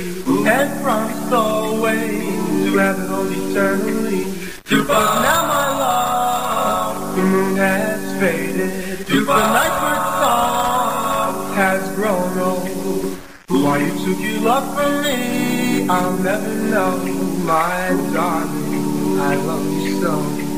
and 0.46 0.82
promised 0.82 1.32
always 1.32 2.20
to 2.64 2.76
have 2.76 2.98
it 2.98 3.10
all 3.10 3.26
eternally. 3.26 4.24
But 4.68 5.22
now 5.22 5.46
my 5.48 5.68
love, 5.78 7.16
the 7.16 7.22
moon 7.22 7.56
has 7.56 8.20
faded, 8.20 9.06
the 9.06 9.20
night 9.24 9.76
bird 9.80 10.04
song 10.20 11.54
has 11.54 11.94
grown 11.94 12.38
old. 12.38 13.18
Why 13.48 13.78
you 13.78 13.92
took 14.04 14.20
your 14.20 14.40
love 14.42 14.74
from 14.74 15.02
me, 15.02 15.88
I'll 15.88 16.18
never 16.18 16.54
know, 16.70 16.98
my 17.46 17.88
darling. 18.12 19.18
I 19.18 19.34
love 19.36 19.64
you 19.64 20.00
so. 20.02 20.49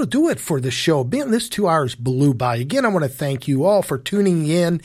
That'll 0.00 0.22
do 0.22 0.30
it 0.30 0.40
for 0.40 0.62
the 0.62 0.70
show. 0.70 1.04
Man, 1.04 1.30
this 1.30 1.46
two 1.50 1.68
hours 1.68 1.94
blew 1.94 2.32
by. 2.32 2.56
Again, 2.56 2.86
I 2.86 2.88
want 2.88 3.02
to 3.02 3.08
thank 3.10 3.46
you 3.46 3.66
all 3.66 3.82
for 3.82 3.98
tuning 3.98 4.46
in 4.46 4.80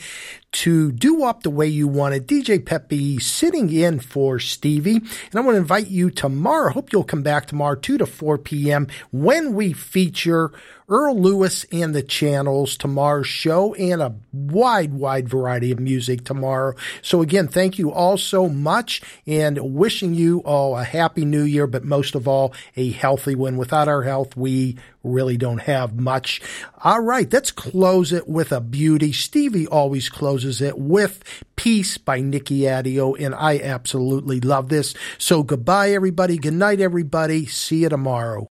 to 0.52 0.92
Do 0.92 1.14
Wop 1.14 1.42
the 1.42 1.48
Way 1.48 1.68
You 1.68 1.88
Want 1.88 2.14
It. 2.14 2.26
DJ 2.26 2.62
Pepe 2.62 3.18
sitting 3.18 3.72
in 3.72 3.98
for 3.98 4.38
Stevie. 4.38 4.96
And 4.96 5.34
I 5.34 5.40
want 5.40 5.54
to 5.54 5.60
invite 5.60 5.86
you 5.86 6.10
tomorrow. 6.10 6.68
I 6.68 6.74
Hope 6.74 6.92
you'll 6.92 7.02
come 7.02 7.22
back 7.22 7.46
tomorrow, 7.46 7.76
2 7.76 7.96
to 7.96 8.04
4 8.04 8.36
p.m., 8.36 8.88
when 9.10 9.54
we 9.54 9.72
feature 9.72 10.52
Earl 10.88 11.20
Lewis 11.20 11.64
and 11.72 11.94
the 11.94 12.02
Channels 12.02 12.76
tomorrow's 12.76 13.26
show 13.26 13.74
and 13.74 14.00
a 14.00 14.14
wide, 14.32 14.94
wide 14.94 15.28
variety 15.28 15.72
of 15.72 15.80
music 15.80 16.24
tomorrow. 16.24 16.74
So 17.02 17.22
again, 17.22 17.48
thank 17.48 17.78
you 17.78 17.92
all 17.92 18.16
so 18.16 18.48
much 18.48 19.02
and 19.26 19.58
wishing 19.74 20.14
you 20.14 20.40
all 20.40 20.76
a 20.76 20.84
happy 20.84 21.24
new 21.24 21.42
year, 21.42 21.66
but 21.66 21.84
most 21.84 22.14
of 22.14 22.28
all, 22.28 22.54
a 22.76 22.90
healthy 22.90 23.34
one. 23.34 23.56
Without 23.56 23.88
our 23.88 24.02
health, 24.02 24.36
we 24.36 24.76
really 25.02 25.36
don't 25.36 25.62
have 25.62 25.98
much. 25.98 26.40
All 26.84 27.00
right, 27.00 27.32
let's 27.32 27.50
close 27.50 28.12
it 28.12 28.28
with 28.28 28.52
a 28.52 28.60
beauty. 28.60 29.12
Stevie 29.12 29.66
always 29.66 30.08
closes 30.08 30.60
it 30.60 30.78
with 30.78 31.22
Peace 31.56 31.98
by 31.98 32.20
Nicky 32.20 32.60
Addeo, 32.60 33.18
and 33.18 33.34
I 33.34 33.58
absolutely 33.58 34.40
love 34.40 34.68
this. 34.68 34.94
So 35.18 35.42
goodbye, 35.42 35.90
everybody. 35.90 36.38
Good 36.38 36.54
night, 36.54 36.80
everybody. 36.80 37.46
See 37.46 37.78
you 37.78 37.88
tomorrow. 37.88 38.48